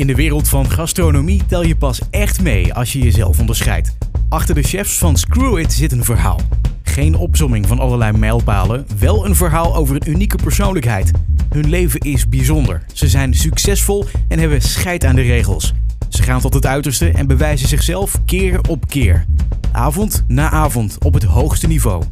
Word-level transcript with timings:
In 0.00 0.06
de 0.06 0.14
wereld 0.14 0.48
van 0.48 0.70
gastronomie 0.70 1.42
tel 1.46 1.64
je 1.64 1.76
pas 1.76 2.00
echt 2.10 2.42
mee 2.42 2.74
als 2.74 2.92
je 2.92 2.98
jezelf 2.98 3.40
onderscheidt. 3.40 3.96
Achter 4.28 4.54
de 4.54 4.62
chefs 4.62 4.98
van 4.98 5.16
Screw 5.16 5.58
It 5.58 5.72
zit 5.72 5.92
een 5.92 6.04
verhaal. 6.04 6.40
Geen 6.82 7.14
opzomming 7.14 7.66
van 7.66 7.78
allerlei 7.78 8.18
mijlpalen, 8.18 8.86
wel 8.98 9.26
een 9.26 9.34
verhaal 9.34 9.76
over 9.76 9.94
een 9.94 10.10
unieke 10.10 10.36
persoonlijkheid. 10.36 11.10
Hun 11.50 11.68
leven 11.68 12.00
is 12.00 12.28
bijzonder. 12.28 12.82
Ze 12.92 13.08
zijn 13.08 13.34
succesvol 13.34 14.04
en 14.28 14.38
hebben 14.38 14.62
scheid 14.62 15.04
aan 15.04 15.14
de 15.14 15.22
regels. 15.22 15.74
Ze 16.08 16.22
gaan 16.22 16.40
tot 16.40 16.54
het 16.54 16.66
uiterste 16.66 17.10
en 17.10 17.26
bewijzen 17.26 17.68
zichzelf 17.68 18.20
keer 18.24 18.60
op 18.68 18.88
keer. 18.88 19.24
Avond 19.72 20.24
na 20.26 20.50
avond 20.50 21.04
op 21.04 21.14
het 21.14 21.24
hoogste 21.24 21.66
niveau. 21.66 22.02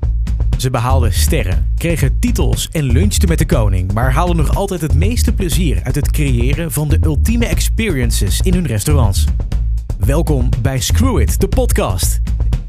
Ze 0.58 0.70
behaalden 0.70 1.12
sterren, 1.12 1.72
kregen 1.76 2.18
titels 2.20 2.68
en 2.68 2.84
lunchten 2.84 3.28
met 3.28 3.38
de 3.38 3.46
koning, 3.46 3.92
maar 3.92 4.12
haalden 4.12 4.36
nog 4.36 4.56
altijd 4.56 4.80
het 4.80 4.94
meeste 4.94 5.34
plezier 5.34 5.82
uit 5.82 5.94
het 5.94 6.10
creëren 6.10 6.72
van 6.72 6.88
de 6.88 6.98
ultieme 7.02 7.46
experiences 7.46 8.40
in 8.40 8.54
hun 8.54 8.66
restaurants. 8.66 9.24
Welkom 9.98 10.48
bij 10.62 10.80
Screw 10.80 11.20
It, 11.20 11.40
de 11.40 11.48
podcast. 11.48 12.20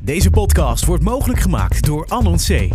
Deze 0.02 0.30
podcast 0.30 0.86
wordt 0.86 1.04
mogelijk 1.04 1.40
gemaakt 1.40 1.86
door 1.86 2.06
Anon 2.08 2.38
C. 2.38 2.70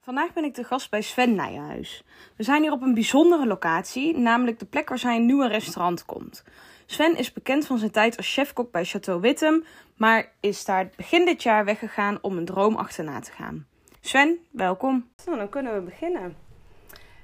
Vandaag 0.00 0.32
ben 0.32 0.44
ik 0.44 0.54
de 0.54 0.64
gast 0.64 0.90
bij 0.90 1.02
Sven 1.02 1.34
Nijenhuis. 1.34 2.04
We 2.36 2.44
zijn 2.44 2.62
hier 2.62 2.72
op 2.72 2.82
een 2.82 2.94
bijzondere 2.94 3.46
locatie, 3.46 4.18
namelijk 4.18 4.58
de 4.58 4.66
plek 4.66 4.88
waar 4.88 4.98
zijn 4.98 5.26
nieuwe 5.26 5.48
restaurant 5.48 6.04
komt. 6.04 6.44
Sven 6.86 7.16
is 7.16 7.32
bekend 7.32 7.66
van 7.66 7.78
zijn 7.78 7.90
tijd 7.90 8.16
als 8.16 8.32
chefkok 8.32 8.70
bij 8.70 8.84
Chateau 8.84 9.20
Wittem, 9.20 9.64
maar 9.96 10.32
is 10.40 10.64
daar 10.64 10.90
begin 10.96 11.24
dit 11.24 11.42
jaar 11.42 11.64
weggegaan 11.64 12.18
om 12.20 12.36
een 12.36 12.44
droom 12.44 12.76
achterna 12.76 13.20
te 13.20 13.32
gaan. 13.32 13.66
Sven, 14.00 14.38
welkom. 14.50 15.10
Nou, 15.24 15.38
dan 15.38 15.48
kunnen 15.48 15.74
we 15.74 15.80
beginnen. 15.80 16.36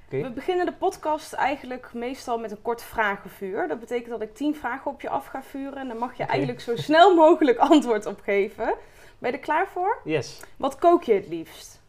Oké. 0.05 0.21
We 0.21 0.29
beginnen 0.29 0.65
de 0.65 0.73
podcast 0.73 1.33
eigenlijk 1.33 1.93
meestal 1.93 2.39
met 2.39 2.51
een 2.51 2.61
kort 2.61 2.83
vragenvuur. 2.83 3.67
Dat 3.67 3.79
betekent 3.79 4.09
dat 4.09 4.21
ik 4.21 4.35
tien 4.35 4.55
vragen 4.55 4.91
op 4.91 5.01
je 5.01 5.09
af 5.09 5.25
ga 5.25 5.43
vuren 5.43 5.77
en 5.77 5.87
dan 5.87 5.97
mag 5.97 6.17
je 6.17 6.23
eigenlijk 6.23 6.61
zo 6.61 6.75
snel 6.75 7.15
mogelijk 7.25 7.57
antwoord 7.57 8.05
op 8.05 8.21
geven. 8.21 8.75
Ben 9.19 9.31
je 9.31 9.37
er 9.37 9.43
klaar 9.43 9.67
voor? 9.67 9.99
Yes. 10.03 10.41
Wat 10.57 10.77
kook 10.77 11.03
je 11.03 11.13
het 11.13 11.27
liefst? 11.27 11.81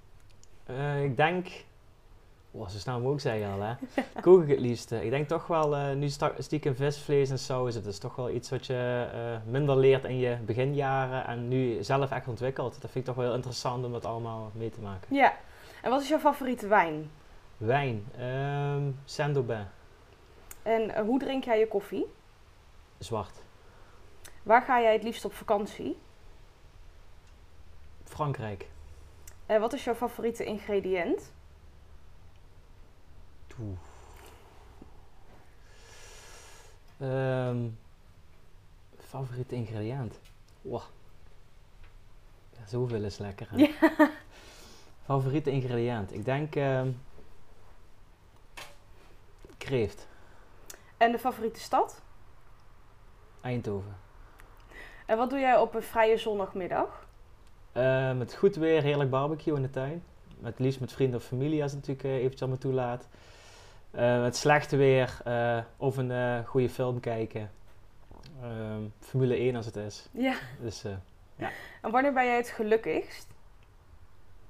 Eh, 0.66 1.04
ik 1.04 1.16
denk... 1.16 1.46
Oh, 2.56 2.68
zo 2.68 2.78
snel 2.78 2.96
mogelijk 2.98 3.20
zei 3.20 3.38
je 3.40 3.46
al, 3.46 3.60
hè. 3.60 3.74
Kook 4.20 4.42
ik 4.42 4.48
het 4.48 4.58
liefst. 4.60 4.92
eh, 4.92 5.04
Ik 5.04 5.10
denk 5.10 5.28
toch 5.28 5.46
wel, 5.46 5.76
eh, 5.76 5.92
nu 5.94 6.08
stiekem 6.38 6.74
vis, 6.76 6.98
vlees 7.02 7.30
en 7.30 7.38
saus. 7.38 7.74
Het 7.74 7.86
is 7.86 7.98
toch 7.98 8.16
wel 8.16 8.30
iets 8.30 8.50
wat 8.50 8.66
je 8.66 9.08
eh, 9.12 9.50
minder 9.50 9.76
leert 9.76 10.04
in 10.04 10.16
je 10.18 10.36
beginjaren 10.36 11.26
en 11.26 11.48
nu 11.48 11.82
zelf 11.82 12.10
echt 12.10 12.28
ontwikkelt. 12.28 12.72
Dat 12.72 12.90
vind 12.90 12.94
ik 12.96 13.04
toch 13.04 13.14
wel 13.14 13.24
heel 13.24 13.34
interessant 13.34 13.84
om 13.84 13.92
dat 13.92 14.04
allemaal 14.04 14.50
mee 14.54 14.70
te 14.70 14.80
maken. 14.80 15.16
Ja. 15.16 15.34
En 15.82 15.90
wat 15.90 16.02
is 16.02 16.08
jouw 16.08 16.18
favoriete 16.18 16.66
wijn? 16.66 17.10
Wijn. 17.56 18.04
ehm 18.18 18.90
Saint-Aubin. 19.04 19.66
En 20.62 21.04
hoe 21.06 21.18
drink 21.18 21.44
jij 21.44 21.58
je 21.58 21.68
koffie? 21.68 22.06
Zwart. 22.98 23.42
Waar 24.42 24.62
ga 24.62 24.80
jij 24.80 24.92
het 24.92 25.02
liefst 25.02 25.24
op 25.24 25.32
vakantie? 25.34 25.96
Frankrijk. 28.04 28.68
En 29.46 29.60
wat 29.60 29.72
is 29.72 29.84
jouw 29.84 29.94
favoriete 29.94 30.44
ingrediënt? 30.44 31.32
Ehm, 36.98 37.68
favoriete 38.98 39.54
ingrediënt? 39.54 40.18
Wow. 40.62 40.82
Ja, 42.50 42.66
zoveel 42.66 43.02
is 43.04 43.18
lekker. 43.18 43.48
Hè? 43.50 43.70
Favoriete 45.04 45.50
ingrediënt? 45.50 46.12
Ik 46.12 46.24
denk 46.24 46.54
ehm 46.56 46.88
kreeft. 49.64 50.08
En 50.96 51.12
de 51.12 51.18
favoriete 51.18 51.60
stad? 51.60 52.02
Eindhoven. 53.40 53.96
En 55.06 55.16
wat 55.16 55.30
doe 55.30 55.38
jij 55.38 55.56
op 55.58 55.74
een 55.74 55.82
vrije 55.82 56.16
zondagmiddag? 56.16 57.06
Eh, 57.72 58.12
met 58.12 58.34
goed 58.34 58.56
weer, 58.56 58.82
heerlijk 58.82 59.10
barbecue 59.10 59.56
in 59.56 59.62
de 59.62 59.70
tuin. 59.70 60.02
Met 60.38 60.58
liefst 60.58 60.80
met 60.80 60.92
vrienden 60.92 61.18
of 61.18 61.24
familie 61.24 61.62
als 61.62 61.72
het 61.72 61.80
natuurlijk 61.80 62.08
eh, 62.08 62.14
eventjes 62.14 62.40
allemaal 62.40 62.58
toelaat. 62.58 63.08
Eh, 63.94 64.20
met 64.20 64.36
slechte 64.36 64.76
weer 64.76 65.20
eh, 65.24 65.58
of 65.76 65.96
een 65.96 66.10
eh, 66.10 66.46
goede 66.46 66.68
film 66.68 67.00
kijken. 67.00 67.50
Ehm, 68.42 68.82
Formule 68.98 69.34
1 69.36 69.56
als 69.56 69.66
het 69.66 69.76
is. 69.76 70.08
Ja. 70.12 70.34
Dus 70.60 70.84
eh, 70.84 70.92
En 71.82 71.90
wanneer 71.90 72.12
ben 72.12 72.24
jij 72.24 72.36
het 72.36 72.48
gelukkigst? 72.48 73.32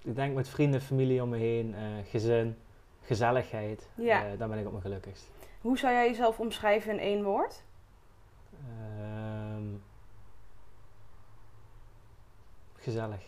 ik 0.02 0.14
denk 0.14 0.34
met 0.34 0.48
vrienden, 0.48 0.80
familie 0.80 1.22
om 1.22 1.28
me 1.28 1.36
heen, 1.36 1.74
gezin, 2.08 2.56
gezelligheid. 3.02 3.88
Ja. 3.94 4.36
Dan 4.36 4.48
ben 4.48 4.58
ik 4.58 4.64
op 4.64 4.70
mijn 4.70 4.82
gelukkigst. 4.82 5.30
Hoe 5.60 5.78
zou 5.78 5.92
jij 5.92 6.08
jezelf 6.08 6.40
omschrijven 6.40 6.92
in 6.92 6.98
één 6.98 7.22
woord? 7.22 7.62
Ehm, 8.52 9.64
gezellig. 12.76 13.22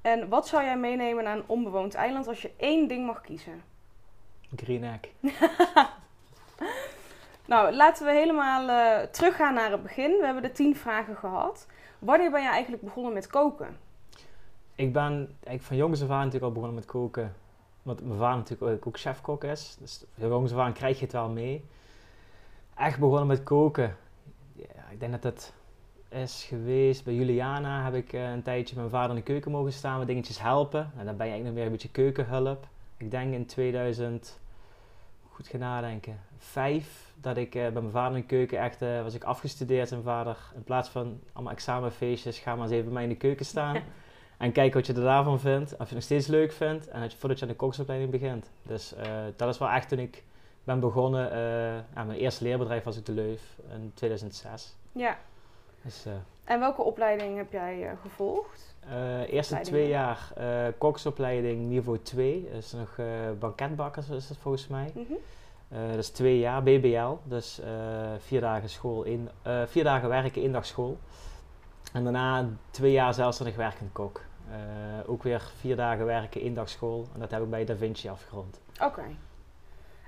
En 0.00 0.28
wat 0.28 0.48
zou 0.48 0.64
jij 0.64 0.78
meenemen 0.78 1.24
naar 1.24 1.36
een 1.36 1.48
onbewoond 1.48 1.94
eiland 1.94 2.26
als 2.26 2.42
je 2.42 2.52
één 2.56 2.88
ding 2.88 3.06
mag 3.06 3.20
kiezen? 3.20 3.62
Green 4.56 4.84
egg. 4.84 5.00
Nou, 7.50 7.74
laten 7.74 8.06
we 8.06 8.12
helemaal 8.12 8.68
eh, 8.68 9.06
teruggaan 9.06 9.54
naar 9.54 9.70
het 9.70 9.82
begin. 9.82 10.10
We 10.10 10.24
hebben 10.24 10.42
de 10.42 10.52
tien 10.52 10.76
vragen 10.76 11.16
gehad. 11.16 11.66
Wanneer 11.98 12.30
ben 12.30 12.42
je 12.42 12.48
eigenlijk 12.48 12.82
begonnen 12.82 13.12
met 13.12 13.26
koken? 13.26 13.76
Ik 14.74 14.92
ben 14.92 15.12
eigenlijk 15.12 15.62
van 15.62 15.76
jongs 15.76 16.02
af 16.02 16.10
aan 16.10 16.16
natuurlijk 16.16 16.44
al 16.44 16.52
begonnen 16.52 16.74
met 16.74 16.84
koken. 16.84 17.34
Want 17.82 18.04
mijn 18.04 18.18
vader 18.18 18.36
natuurlijk 18.36 18.86
ook, 18.86 18.98
chefkok 18.98 19.44
is. 19.44 19.76
Dus 19.80 20.04
van 20.18 20.28
jongs 20.28 20.52
af 20.52 20.58
aan 20.58 20.72
krijg 20.72 20.98
je 20.98 21.04
het 21.04 21.12
wel 21.12 21.28
mee. 21.28 21.64
Echt 22.76 22.98
begonnen 22.98 23.26
met 23.26 23.42
koken. 23.42 23.96
Ja, 24.52 24.90
ik 24.90 25.00
denk 25.00 25.12
dat 25.12 25.22
dat 25.22 25.52
is 26.08 26.44
geweest. 26.48 27.04
Bij 27.04 27.14
Juliana 27.14 27.84
heb 27.84 27.94
ik 27.94 28.12
eh, 28.12 28.30
een 28.30 28.42
tijdje 28.42 28.76
mijn 28.76 28.90
vader 28.90 29.10
in 29.10 29.16
de 29.16 29.22
keuken 29.22 29.50
mogen 29.50 29.72
staan. 29.72 29.98
Met 29.98 30.06
dingetjes 30.06 30.40
helpen. 30.40 30.92
En 30.96 31.04
dan 31.06 31.16
ben 31.16 31.26
je 31.26 31.32
eigenlijk 31.32 31.44
nog 31.44 31.54
meer 31.54 31.64
een 31.64 31.72
beetje 31.72 31.90
keukenhulp. 31.90 32.66
Ik 33.00 33.10
denk 33.10 33.34
in 33.34 33.46
2000, 33.46 34.40
goed 35.28 35.48
gaan 35.48 35.60
nadenken, 35.60 36.20
vijf. 36.38 37.12
Dat 37.20 37.36
ik 37.36 37.54
eh, 37.54 37.62
bij 37.62 37.82
mijn 37.82 37.90
vader 37.90 38.16
in 38.16 38.20
de 38.20 38.26
keuken 38.26 38.58
echt, 38.58 38.82
eh, 38.82 39.02
was 39.02 39.14
ik 39.14 39.24
afgestudeerd. 39.24 39.92
En 39.92 40.02
vader, 40.02 40.36
in 40.54 40.64
plaats 40.64 40.88
van 40.88 41.20
allemaal 41.32 41.52
examenfeestjes, 41.52 42.38
ga 42.38 42.54
maar 42.54 42.62
eens 42.64 42.72
even 42.72 42.84
bij 42.84 42.92
mij 42.92 43.02
in 43.02 43.08
de 43.08 43.16
keuken 43.16 43.46
staan. 43.46 43.82
En 44.38 44.52
kijk 44.52 44.74
wat 44.74 44.86
je 44.86 44.92
er 44.92 45.00
daarvan 45.00 45.40
vindt. 45.40 45.72
Of 45.72 45.78
je 45.78 45.84
het 45.84 45.92
nog 45.92 46.02
steeds 46.02 46.26
leuk 46.26 46.52
vindt. 46.52 46.88
En 46.88 47.00
dat 47.00 47.12
je, 47.12 47.18
voordat 47.18 47.38
je 47.38 47.44
aan 47.44 47.50
de 47.50 47.56
koksopleiding 47.56 48.10
begint. 48.10 48.50
Dus 48.62 48.94
eh, 48.94 49.24
dat 49.36 49.48
is 49.48 49.58
wel 49.58 49.68
echt 49.68 49.88
toen 49.88 49.98
ik 49.98 50.24
ben 50.64 50.80
begonnen. 50.80 51.32
aan 51.94 52.06
mijn 52.06 52.18
eerste 52.18 52.44
leerbedrijf 52.44 52.84
was 52.84 52.96
ik 52.96 53.06
de 53.06 53.12
Leuf 53.12 53.58
in 53.72 53.90
2006. 53.94 54.76
Ja. 54.92 55.18
Dus 55.82 56.06
En 56.44 56.60
welke 56.60 56.82
opleiding 56.82 57.36
heb 57.36 57.52
jij 57.52 57.96
gevolgd? 58.02 58.69
Eh, 58.88 59.32
eerste 59.32 59.60
twee 59.60 59.88
jaar 59.88 60.32
eh 60.36 60.66
koksopleiding 60.78 61.68
niveau 61.68 61.98
2. 62.02 62.48
Dat 62.52 62.62
is 62.62 62.72
nog 62.72 62.94
eh 62.98 63.06
banketbakkers 63.38 64.08
is 64.08 64.28
het 64.28 64.38
volgens 64.38 64.66
mij. 64.66 64.92
Eh, 65.68 65.88
dat 65.88 65.98
is 65.98 66.08
twee 66.08 66.38
jaar 66.38 66.62
BBL. 66.62 67.12
Dus 67.24 67.60
vier 68.18 68.40
dagen 68.40 68.68
school, 68.68 69.04
eh, 69.42 69.62
vier 69.66 69.84
dagen 69.84 70.08
werken, 70.08 70.42
één 70.42 70.52
dag 70.52 70.66
school. 70.66 70.98
En 71.92 72.02
daarna 72.02 72.48
twee 72.70 72.92
jaar 72.92 73.14
zelfstandig 73.14 73.56
werkend 73.56 73.92
kok. 73.92 74.20
Ook 75.06 75.22
weer 75.22 75.52
vier 75.58 75.76
dagen 75.76 76.04
werken, 76.06 76.40
één 76.40 76.54
dag 76.54 76.68
school. 76.68 77.06
En 77.14 77.20
dat 77.20 77.30
heb 77.30 77.42
ik 77.42 77.50
bij 77.50 77.64
Da 77.64 77.76
Vinci 77.76 78.08
afgerond. 78.08 78.60
Oké. 78.82 79.02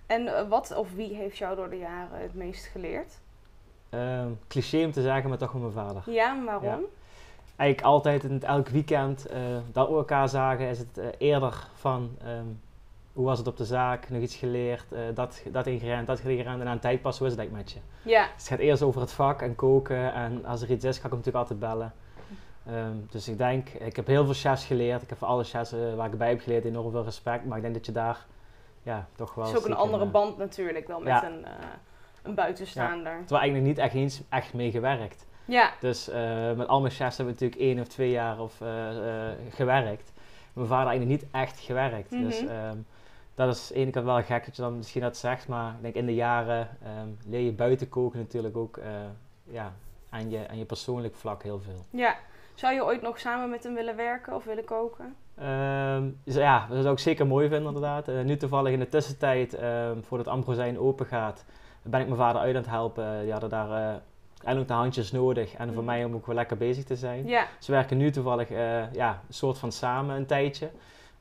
En 0.07 0.49
wat 0.49 0.77
of 0.77 0.93
wie 0.95 1.15
heeft 1.15 1.39
jou 1.39 1.57
door 1.57 1.71
de 1.71 1.79
jaren 1.79 2.21
het 2.21 2.35
meest 2.35 2.67
geleerd? 2.67 3.21
Ehm, 3.91 4.29
cliché 4.49 4.85
om 4.85 4.93
te 4.93 5.03
zeggen, 5.03 5.29
maar 5.29 5.39
toch 5.39 5.53
wel 5.53 5.61
mijn 5.61 5.73
vader. 5.73 6.03
Ja, 6.07 6.45
waarom? 6.45 6.81
Ja. 6.81 6.87
Eigenlijk 7.57 7.89
altijd 7.89 8.25
en 8.25 8.43
elk 8.43 8.69
weekend 8.69 9.27
eh, 9.27 9.39
dat 9.73 9.89
we 9.89 9.95
elkaar 9.95 10.29
zagen, 10.29 10.69
is 10.69 10.79
het 10.79 10.99
eh, 10.99 11.07
eerder 11.19 11.67
van 11.75 12.17
ehm, 12.25 12.47
hoe 13.13 13.25
was 13.25 13.39
het 13.39 13.47
op 13.47 13.57
de 13.57 13.65
zaak, 13.65 14.11
nog 14.11 14.23
iets 14.23 14.37
geleerd, 14.37 14.93
eh, 14.93 15.01
dat, 15.15 15.43
dat 15.53 15.67
ingrediënt, 15.67 16.07
dat 16.07 16.19
ingrediënt. 16.19 16.61
En 16.61 16.69
aan 16.69 16.79
tijd 16.79 17.03
pas, 17.03 17.19
hoe 17.19 17.27
is 17.27 17.33
het 17.33 17.41
eigenlijk 17.41 17.69
met 17.69 17.83
je? 17.83 18.11
Ja. 18.11 18.23
Dus 18.23 18.33
het 18.37 18.47
gaat 18.47 18.59
eerst 18.59 18.83
over 18.83 19.01
het 19.01 19.13
vak 19.13 19.43
en 19.43 19.55
koken. 19.55 20.13
En 20.15 20.45
als 20.45 20.63
er 20.63 20.71
iets 20.71 20.85
is, 20.85 20.99
ga 20.99 21.05
ik 21.05 21.11
hem 21.11 21.19
natuurlijk 21.19 21.37
altijd 21.37 21.59
bellen. 21.59 21.95
Ehm, 22.67 22.97
dus 23.11 23.29
ik 23.29 23.39
denk, 23.39 23.69
ik 23.69 23.97
heb 23.97 24.07
heel 24.07 24.25
veel 24.25 24.35
chefs 24.35 24.65
geleerd. 24.65 25.03
Ik 25.03 25.09
heb 25.09 25.19
voor 25.19 25.29
alle 25.29 25.45
chefs 25.45 25.75
waar 25.97 26.13
ik 26.13 26.19
bij 26.19 26.29
heb 26.29 26.41
geleerd 26.41 26.65
enorm 26.65 26.91
veel 26.91 27.05
respect. 27.05 27.45
Maar 27.45 27.57
ik 27.57 27.63
denk 27.63 27.75
dat 27.75 27.87
je 27.87 27.93
daar 27.93 28.27
ja, 28.83 29.07
toch 29.17 29.35
wel... 29.35 29.45
Het 29.45 29.55
is 29.55 29.61
ook 29.61 29.69
een 29.69 29.77
andere 29.77 30.07
band 30.07 30.39
natuurlijk 30.39 30.87
dan 30.87 31.03
met 31.03 31.13
Ja. 31.13 31.27
een, 31.27 31.47
een 32.23 32.35
buitenstaander. 32.35 33.19
Terwijl 33.19 33.41
eigenlijk 33.41 33.67
niet 33.67 33.79
echt 33.79 33.95
eens 33.95 34.23
echt 34.29 34.55
mee 34.55 34.71
gewerkt. 34.71 35.27
Ja. 35.45 35.71
Dus 35.81 36.09
eh, 36.09 36.53
met 36.53 36.69
al 36.69 36.81
mijn 36.81 36.93
chefs 36.93 37.17
hebben 37.17 37.35
we 37.35 37.41
natuurlijk 37.45 37.71
één 37.71 37.81
of 37.81 37.89
twee 37.89 38.11
jaar 38.11 38.39
of, 38.41 38.61
eh, 38.61 39.29
eh, 39.31 39.37
gewerkt. 39.51 40.13
Mijn 40.53 40.67
vader 40.69 40.87
eigenlijk 40.89 41.21
niet 41.23 41.31
echt 41.33 41.59
gewerkt. 41.61 42.11
Dus 42.11 42.43
Mhm. 42.43 42.51
ehm, 42.51 42.77
dat 43.35 43.55
is 43.55 43.61
aan 43.71 43.75
de 43.77 43.81
ene 43.83 43.91
kant 43.91 44.05
wel 44.07 44.23
gek 44.23 44.45
dat 44.45 44.57
je 44.57 44.63
dan 44.63 44.77
misschien 44.77 45.03
dat 45.03 45.17
zegt. 45.17 45.49
Maar 45.49 45.75
ik 45.75 45.83
denk 45.83 45.95
in 45.95 46.07
de 46.07 46.15
jaren 46.15 46.69
ehm, 46.83 47.09
leer 47.27 47.41
je 47.41 47.53
buiten 47.53 47.89
koken 47.89 48.19
natuurlijk 48.19 48.57
ook 48.57 48.81
ja, 49.45 49.73
aan, 50.11 50.31
je, 50.31 50.49
aan 50.49 50.59
je 50.59 50.65
persoonlijk 50.65 51.15
vlak 51.15 51.43
heel 51.43 51.61
veel. 51.61 51.85
ja. 51.91 52.17
Zou 52.55 52.75
je 52.75 52.85
ooit 52.85 53.03
nog 53.03 53.19
samen 53.19 53.51
met 53.51 53.65
hem 53.65 53.75
willen 53.75 53.97
werken 53.97 54.35
of 54.35 54.45
willen 54.45 54.65
koken? 54.65 55.17
Ehm, 55.39 56.09
dus 56.25 56.35
ja, 56.35 56.67
dat 56.71 56.83
zou 56.83 56.93
ik 56.93 56.99
zeker 56.99 57.27
mooi 57.27 57.49
vinden 57.49 57.67
inderdaad. 57.75 58.07
Nu 58.07 58.37
toevallig 58.37 58.73
in 58.73 58.79
de 58.79 58.89
tussentijd, 58.89 59.63
um, 59.63 60.05
voordat 60.05 60.29
Ambrosijn 60.29 60.79
open 60.79 61.07
gaat, 61.07 61.45
ben 61.83 62.01
ik 62.01 62.07
mijn 62.07 62.19
vader 62.19 62.41
uit 62.41 62.55
aan 62.55 62.61
het 62.63 62.71
helpen. 62.71 63.23
Die 63.23 63.33
hadden 63.33 63.51
daar 63.51 63.69
uh, 63.95 63.95
eindelijk 64.45 64.69
de 64.69 64.77
handjes 64.77 65.13
nodig 65.13 65.55
en 65.55 65.73
voor 65.73 65.83
mm. 65.83 65.89
mij 65.89 66.05
om 66.05 66.15
ook 66.15 66.27
wel 66.27 66.35
lekker 66.35 66.57
bezig 66.57 66.85
te 66.85 66.97
zijn. 66.97 67.27
Ja. 67.27 67.47
Ze 67.59 67.73
werken 67.73 67.97
nu 67.97 68.11
toevallig 68.11 68.49
ja, 68.93 69.21
een 69.29 69.35
soort 69.35 69.59
van 69.59 69.73
samen 69.73 70.17
een 70.17 70.27
tijdje. 70.27 70.71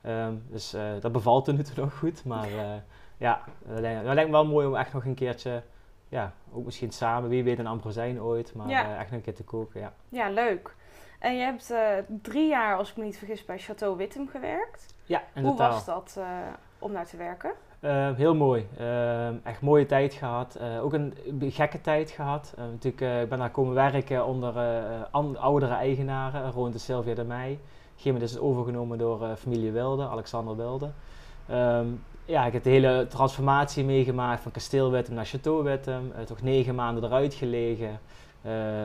Ehm, 0.00 0.34
dus 0.48 0.76
dat 1.00 1.12
bevalt 1.12 1.46
er 1.48 1.54
nu 1.54 1.62
toe 1.62 1.84
nog 1.84 1.98
goed. 1.98 2.24
Maar 2.24 2.48
ja, 3.16 3.40
dat 3.66 3.80
lijkt, 3.80 4.04
lijkt 4.04 4.30
me 4.30 4.30
wel 4.30 4.46
mooi 4.46 4.66
om 4.66 4.76
echt 4.76 4.92
nog 4.92 5.04
een 5.04 5.14
keertje 5.14 5.62
ja, 6.08 6.32
ook 6.52 6.64
misschien 6.64 6.90
samen, 6.90 7.28
wie 7.28 7.44
weet 7.44 7.58
een 7.58 7.66
Ambrosijn 7.66 8.22
ooit, 8.22 8.54
maar 8.54 8.68
echt 8.68 9.10
nog 9.10 9.18
een 9.18 9.20
keer 9.20 9.34
te 9.34 9.44
koken, 9.44 9.80
ja. 9.80 9.92
Ja, 10.08 10.28
leuk. 10.28 10.74
En 11.18 11.36
je 11.36 11.42
hebt 11.42 11.70
uh, 11.70 11.88
drie 12.22 12.48
jaar, 12.48 12.76
als 12.76 12.90
ik 12.90 12.96
me 12.96 13.04
niet 13.04 13.18
vergis, 13.18 13.44
bij 13.44 13.58
Chateau 13.58 13.96
Wittem 13.96 14.28
gewerkt. 14.28 14.94
Ja, 15.04 15.22
in 15.34 15.44
Hoe 15.44 15.56
was 15.56 15.84
dat 15.84 16.14
uh, 16.18 16.26
om 16.78 16.92
daar 16.92 17.06
te 17.06 17.16
werken? 17.16 17.52
Uh, 17.84 18.10
heel 18.16 18.34
mooi. 18.34 18.66
echt 19.42 19.60
mooie 19.60 19.86
tijd 19.86 20.14
gehad. 20.14 20.58
ook 20.82 20.92
een 20.92 21.14
gekke 21.38 21.80
tijd 21.80 22.10
gehad. 22.10 22.54
natuurlijk, 22.56 23.22
ik 23.22 23.28
ben 23.28 23.38
daar 23.38 23.50
komen 23.50 23.74
werken 23.74 24.26
onder 24.26 24.54
oudere 25.38 25.74
eigenaren, 25.74 26.50
Roon 26.50 26.70
de 26.70 26.78
Sylvia 26.78 27.14
de 27.14 27.24
Meij. 27.24 27.58
Gegeven 27.96 28.12
moment 28.12 28.22
is 28.22 28.32
het 28.32 28.40
overgenomen 28.40 28.98
door 28.98 29.36
familie 29.36 29.70
Wilde, 29.70 30.08
Alexander 30.08 30.56
Wilde. 30.56 30.90
Um, 31.50 32.04
ja, 32.24 32.46
ik 32.46 32.52
heb 32.52 32.62
de 32.62 32.70
hele 32.70 33.06
transformatie 33.08 33.84
meegemaakt 33.84 34.42
van 34.42 34.52
kasteel 34.52 34.90
Wittem 34.90 35.14
naar 35.14 35.26
Chateau 35.26 35.62
Wittem. 35.62 36.12
toch 36.26 36.42
negen 36.42 36.74
maanden 36.74 37.04
eruit 37.04 37.34
gelegen. 37.34 37.90
Uh, 37.90 37.98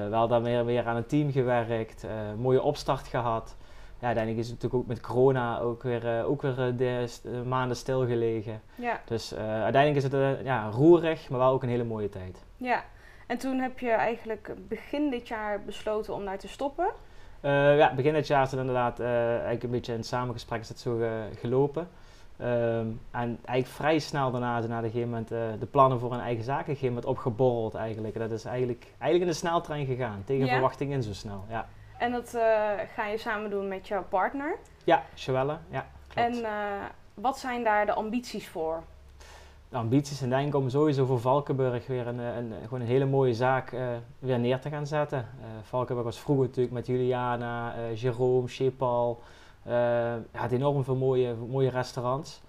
we 0.10 0.16
hadden 0.16 0.66
weer, 0.66 0.88
aan 0.88 0.96
een 0.96 1.06
team 1.06 1.32
gewerkt, 1.32 2.08
mooie 2.38 2.62
opstart 2.62 3.08
gehad. 3.08 3.57
Ja, 4.00 4.06
uiteindelijk 4.06 4.46
is 4.46 4.52
het 4.52 4.62
natuurlijk 4.62 4.84
ook 4.84 4.88
met 4.88 5.02
corona 5.02 5.60
ook 5.60 5.84
weer, 5.84 6.20
uh, 6.20 6.30
ook 6.30 6.42
weer 6.42 6.56
de, 6.56 7.08
de 7.24 7.44
maanden 7.46 7.78
stilgelegen. 7.78 8.62
Ja. 8.76 9.02
Dus 9.06 9.36
uiteindelijk 9.36 9.96
is 9.96 10.12
het 10.12 10.44
ja, 10.44 10.70
roerig, 10.70 11.30
maar 11.30 11.40
wel 11.40 11.52
ook 11.52 11.64
een 11.64 11.70
hele 11.70 11.84
mooie 11.84 12.10
tijd. 12.10 12.44
Ja, 12.58 12.84
en 13.28 13.38
toen 13.38 13.60
heb 13.60 13.80
je 13.80 13.92
eigenlijk 13.92 14.54
begin 14.68 15.10
dit 15.10 15.28
jaar 15.28 15.62
besloten 15.66 16.14
om 16.14 16.26
daar 16.26 16.38
te 16.38 16.48
stoppen? 16.48 16.88
ja, 17.42 17.94
begin 17.96 18.14
dit 18.14 18.28
jaar 18.28 18.44
is 18.44 18.52
het 18.52 18.60
inderdaad 18.60 19.00
eigenlijk 19.00 19.64
een 19.64 19.70
beetje 19.70 19.92
in 19.92 19.98
het 19.98 20.08
samengesprek 20.08 20.60
is 20.60 20.70
het 20.70 20.80
zo 20.80 21.00
gelopen. 21.40 21.88
Ehm, 22.38 22.88
en 23.12 23.40
eigenlijk 23.46 23.68
vrij 23.68 24.00
snel 24.00 24.32
daarna 24.32 24.58
zijn 24.58 24.72
na 24.72 24.78
een 24.78 24.84
gegeven 24.84 25.10
moment 25.10 25.32
uh, 25.32 25.40
de 25.60 25.66
plannen 25.66 26.00
voor 26.00 26.14
een 26.14 26.20
eigen 26.20 26.44
zaak 26.44 26.60
een 26.60 26.66
gegeven 26.66 26.88
moment 26.88 27.06
opgeborreld 27.06 27.76
eigenlijk. 27.76 28.18
Dat 28.18 28.32
is 28.32 28.46
eigenlijk, 28.46 28.84
eigenlijk 28.84 29.22
in 29.22 29.28
de 29.28 29.34
sneltrein 29.34 29.86
gegaan, 29.86 30.22
tegen 30.26 30.48
verwachting 30.48 30.92
in 30.92 31.04
zo 31.04 31.14
snel. 31.14 31.46
Ja. 31.50 31.68
En 31.98 32.12
dat 32.12 32.34
uh, 32.36 32.42
ga 32.94 33.06
je 33.08 33.18
samen 33.18 33.50
doen 33.50 33.68
met 33.68 33.88
jouw 33.88 34.04
partner? 34.04 34.58
Ja, 34.84 35.04
Joelle, 35.14 35.58
ja. 35.70 35.86
Klopt. 36.08 36.28
En 36.28 36.36
uh, 36.36 36.50
wat 37.14 37.40
zijn 37.40 37.64
daar 37.64 37.86
de 37.86 37.94
ambities 37.94 38.48
voor? 38.48 38.84
De 39.70 39.78
ambities 39.78 40.18
zijn 40.18 40.30
denk 40.30 40.56
om 40.56 40.70
sowieso 40.70 41.06
voor 41.06 41.20
Valkenburg 41.20 41.88
weer 41.88 42.08
een, 42.08 42.20
een, 42.20 42.54
gewoon 42.64 42.82
een 42.82 42.88
hele 42.88 43.06
mooie 43.06 43.34
zaak 43.34 43.76
weer 44.20 44.40
neer 44.40 44.60
te 44.60 44.70
gaan 44.70 44.88
zetten. 44.88 45.28
Valkenburg 45.62 46.06
was 46.06 46.20
vroeger 46.20 46.46
natuurlijk 46.46 46.74
met 46.74 46.86
Juliana, 46.86 47.74
Jerome, 47.94 48.48
Chepal... 48.48 49.22
Uh, 49.68 50.14
had 50.32 50.52
enorm 50.52 50.84
veel 50.84 50.96
mooie, 50.96 51.36
mooie 51.36 51.70
restaurants. 51.70 52.42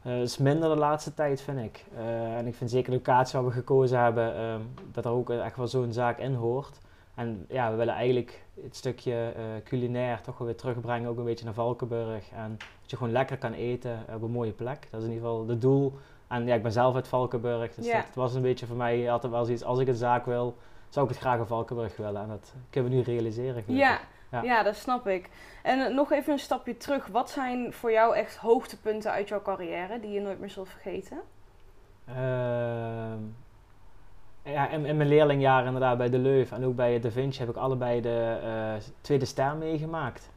Het 0.00 0.12
uh, 0.12 0.22
is 0.22 0.38
minder 0.38 0.68
de 0.68 0.76
laatste 0.76 1.14
tijd, 1.14 1.40
vind 1.40 1.58
ik. 1.58 1.84
Uh, 1.96 2.36
en 2.36 2.46
ik 2.46 2.54
vind 2.54 2.70
zeker 2.70 2.90
de 2.90 2.96
locatie 2.96 3.38
waar 3.38 3.48
we 3.48 3.54
gekozen 3.54 3.98
hebben, 3.98 4.36
uh, 4.36 4.54
dat 4.92 5.04
er 5.04 5.10
ook 5.10 5.30
echt 5.30 5.56
wel 5.56 5.66
zo'n 5.66 5.92
zaak 5.92 6.18
in 6.18 6.34
hoort. 6.34 6.78
En 7.14 7.46
ja, 7.48 7.70
we 7.70 7.76
willen 7.76 7.94
eigenlijk 7.94 8.44
het 8.62 8.76
stukje 8.76 9.34
uh, 9.36 9.42
culinair 9.64 10.20
toch 10.20 10.38
wel 10.38 10.46
weer 10.46 10.56
terugbrengen, 10.56 11.08
ook 11.08 11.18
een 11.18 11.24
beetje 11.24 11.44
naar 11.44 11.54
Valkenburg. 11.54 12.30
En 12.30 12.56
dat 12.80 12.90
je 12.90 12.96
gewoon 12.96 13.12
lekker 13.12 13.38
kan 13.38 13.52
eten 13.52 14.04
op 14.14 14.22
een 14.22 14.30
mooie 14.30 14.52
plek. 14.52 14.86
Dat 14.90 15.00
is 15.00 15.06
in 15.06 15.12
ieder 15.12 15.28
geval 15.28 15.48
het 15.48 15.60
doel. 15.60 15.98
En 16.28 16.46
ja, 16.46 16.54
ik 16.54 16.62
ben 16.62 16.72
zelf 16.72 16.94
uit 16.94 17.08
Valkenburg, 17.08 17.74
dus 17.74 17.86
yeah. 17.86 18.04
dat, 18.04 18.14
was 18.14 18.34
een 18.34 18.42
beetje 18.42 18.66
voor 18.66 18.76
mij 18.76 19.10
altijd 19.10 19.32
wel 19.32 19.44
zoiets, 19.44 19.64
als 19.64 19.78
ik 19.78 19.88
een 19.88 19.94
zaak 19.94 20.26
wil, 20.26 20.56
zou 20.88 21.06
ik 21.06 21.12
het 21.12 21.20
graag 21.20 21.38
in 21.38 21.46
Valkenburg 21.46 21.96
willen. 21.96 22.22
En 22.22 22.28
dat 22.28 22.54
kunnen 22.70 22.90
we 22.90 22.96
nu 22.96 23.02
realiseren. 23.02 23.64
Ja, 23.66 24.00
ja. 24.42 24.62
dat 24.62 24.76
snap 24.76 25.06
ik. 25.06 25.30
En 25.62 25.94
nog 25.94 26.12
even 26.12 26.32
een 26.32 26.38
stapje 26.38 26.76
terug. 26.76 27.06
Wat 27.06 27.30
zijn 27.30 27.72
voor 27.72 27.92
jou 27.92 28.16
echt 28.16 28.36
hoogtepunten 28.36 29.10
uit 29.10 29.28
jouw 29.28 29.42
carrière 29.42 30.00
die 30.00 30.10
je 30.10 30.20
nooit 30.20 30.40
meer 30.40 30.50
zult 30.50 30.68
vergeten? 30.68 31.20
Ehm, 32.04 33.18
ja, 34.44 34.68
in, 34.68 34.86
in, 34.86 34.96
mijn 34.96 35.08
leerlingjaren 35.08 35.66
inderdaad 35.66 35.98
bij 35.98 36.10
De 36.10 36.18
Leuf 36.18 36.52
en 36.52 36.64
ook 36.64 36.76
bij 36.76 37.00
Da 37.00 37.10
Vinci 37.10 37.38
heb 37.38 37.48
ik 37.48 37.56
allebei 37.56 38.00
de 38.00 38.38
uh, 38.44 38.82
tweede 39.00 39.24
ster 39.24 39.56
meegemaakt. 39.56 40.30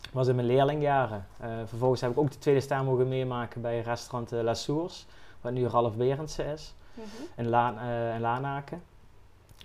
Dat 0.00 0.12
was 0.12 0.28
in 0.28 0.34
mijn 0.34 0.46
leerlingjaren. 0.46 1.26
Uh, 1.42 1.48
vervolgens 1.64 2.00
heb 2.00 2.10
ik 2.10 2.18
ook 2.18 2.30
de 2.30 2.38
tweede 2.38 2.60
ster 2.60 2.84
mogen 2.84 3.08
meemaken 3.08 3.60
bij 3.60 3.80
restaurant 3.80 4.30
La 4.30 4.54
Source, 4.54 5.04
wat 5.40 5.52
nu 5.52 5.66
Ralf 5.66 5.96
Berendse 5.96 6.44
is, 6.44 6.74
mm 6.94 7.02
in, 7.36 7.48
La, 7.48 7.80
in 8.14 8.20
Lanaken. 8.20 8.82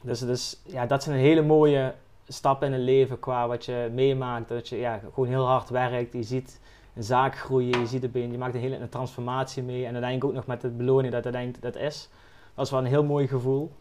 Dus, 0.02 0.20
dus 0.20 0.62
ja, 0.66 0.86
dat 0.86 1.04
zijn 1.04 1.18
hele 1.18 1.42
mooie 1.42 1.94
stappen 2.28 2.68
in 2.68 2.74
het 2.74 2.82
leven 2.82 3.20
qua 3.20 3.48
wat 3.48 3.66
je 3.66 3.90
meemaakt. 3.94 4.50
Dat 4.50 4.70
je 4.70 4.78
ja, 4.78 5.00
gewoon 5.14 5.30
heel 5.30 5.46
hard 5.48 5.70
werkt. 5.70 6.14
Je 6.14 6.24
ziet 6.24 6.60
een 6.96 7.04
zaak 7.04 7.38
groeien, 7.38 7.80
je 7.80 7.86
ziet 7.86 8.02
het 8.02 8.14
je 8.14 8.38
maakt 8.38 8.54
een 8.54 8.60
hele 8.60 8.78
een 8.78 8.90
transformatie 8.90 9.64
mee. 9.64 9.86
En 9.86 9.94
uiteindelijk 9.94 10.24
ook 10.24 10.34
nog 10.34 10.46
met 10.46 10.62
het 10.62 10.78
beloning 10.78 11.14
dat 11.14 11.24
uiteindelijk 11.24 11.64
dat 11.64 11.76
is. 11.76 12.10
Dat 12.56 12.66
is 12.66 12.72
wel 12.72 12.80
een 12.80 12.86
heel 12.86 13.04
mooi 13.04 13.28
gevoel. 13.28 13.72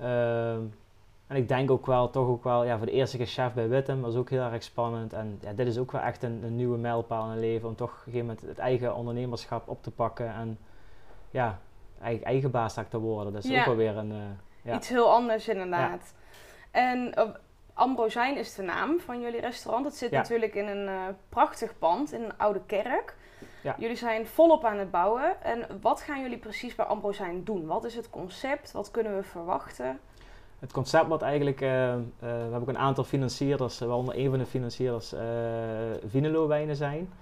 Ehm, 0.00 0.62
en 1.26 1.36
ik 1.36 1.48
denk 1.48 1.70
ook 1.70 1.86
wel, 1.86 2.10
toch 2.10 2.28
ook 2.28 2.44
wel, 2.44 2.64
ja, 2.64 2.76
voor 2.76 2.86
de 2.86 2.92
eerste 2.92 3.24
chef 3.24 3.54
bij 3.54 3.68
Wittem 3.68 4.00
was 4.00 4.16
ook 4.16 4.30
heel 4.30 4.42
erg 4.42 4.62
spannend. 4.62 5.12
En 5.12 5.38
ja, 5.40 5.52
dit 5.52 5.66
is 5.66 5.78
ook 5.78 5.92
wel 5.92 6.00
echt 6.00 6.22
een, 6.22 6.42
een 6.42 6.56
nieuwe 6.56 6.78
mijlpaal 6.78 7.24
in 7.24 7.30
het 7.30 7.40
leven. 7.40 7.68
Om 7.68 7.76
toch 7.76 7.90
op 7.90 7.96
een 7.96 8.02
gegeven 8.02 8.26
moment 8.26 8.40
het 8.46 8.58
eigen 8.58 8.94
ondernemerschap 8.94 9.68
op 9.68 9.82
te 9.82 9.90
pakken. 9.90 10.34
En 10.34 10.58
ja, 11.30 11.58
eigen, 12.02 12.24
eigen 12.24 12.50
baas 12.50 12.74
te 12.88 12.98
worden. 12.98 13.32
Dat 13.32 13.44
is 13.44 13.58
ook 13.58 13.64
wel 13.64 13.76
weer 13.76 13.96
een... 13.96 14.12
Uh, 14.12 14.18
ja. 14.62 14.74
Iets 14.74 14.88
heel 14.88 15.12
anders 15.12 15.48
inderdaad. 15.48 16.14
En 16.70 17.14
uh, 17.18 17.24
Ambrosijn 17.74 18.36
is 18.36 18.54
de 18.54 18.62
naam 18.62 19.00
van 19.00 19.20
jullie 19.20 19.40
restaurant. 19.40 19.84
Het 19.84 19.96
zit 19.96 20.10
natuurlijk 20.10 20.54
in 20.54 20.66
een 20.66 20.88
uh, 20.88 21.02
prachtig 21.28 21.78
pand, 21.78 22.12
in 22.12 22.22
een 22.22 22.38
oude 22.38 22.60
kerk. 22.66 23.16
Ja. 23.62 23.74
Jullie 23.78 23.96
zijn 23.96 24.26
volop 24.26 24.64
aan 24.64 24.78
het 24.78 24.90
bouwen. 24.90 25.42
En 25.42 25.66
wat 25.80 26.00
gaan 26.00 26.20
jullie 26.20 26.38
precies 26.38 26.74
bij 26.74 26.86
Ambrosijn 26.86 27.44
doen? 27.44 27.66
Wat 27.66 27.84
is 27.84 27.96
het 27.96 28.10
concept? 28.10 28.72
Wat 28.72 28.90
kunnen 28.90 29.16
we 29.16 29.22
verwachten? 29.22 30.00
Het 30.58 30.72
concept 30.72 31.06
wordt 31.06 31.22
eigenlijk, 31.22 31.60
uh, 31.60 31.94
uh, 31.94 32.00
we 32.18 32.26
hebben 32.26 32.60
ook 32.60 32.68
een 32.68 32.78
aantal 32.78 33.04
financierders, 33.04 33.78
waaronder 33.78 34.18
een 34.18 34.30
van 34.30 34.38
de 34.38 34.46
financierders 34.46 35.14
uh, 35.14 35.20
Vinelo 36.06 36.46
wijnen 36.46 36.76
zijn. 36.76 37.12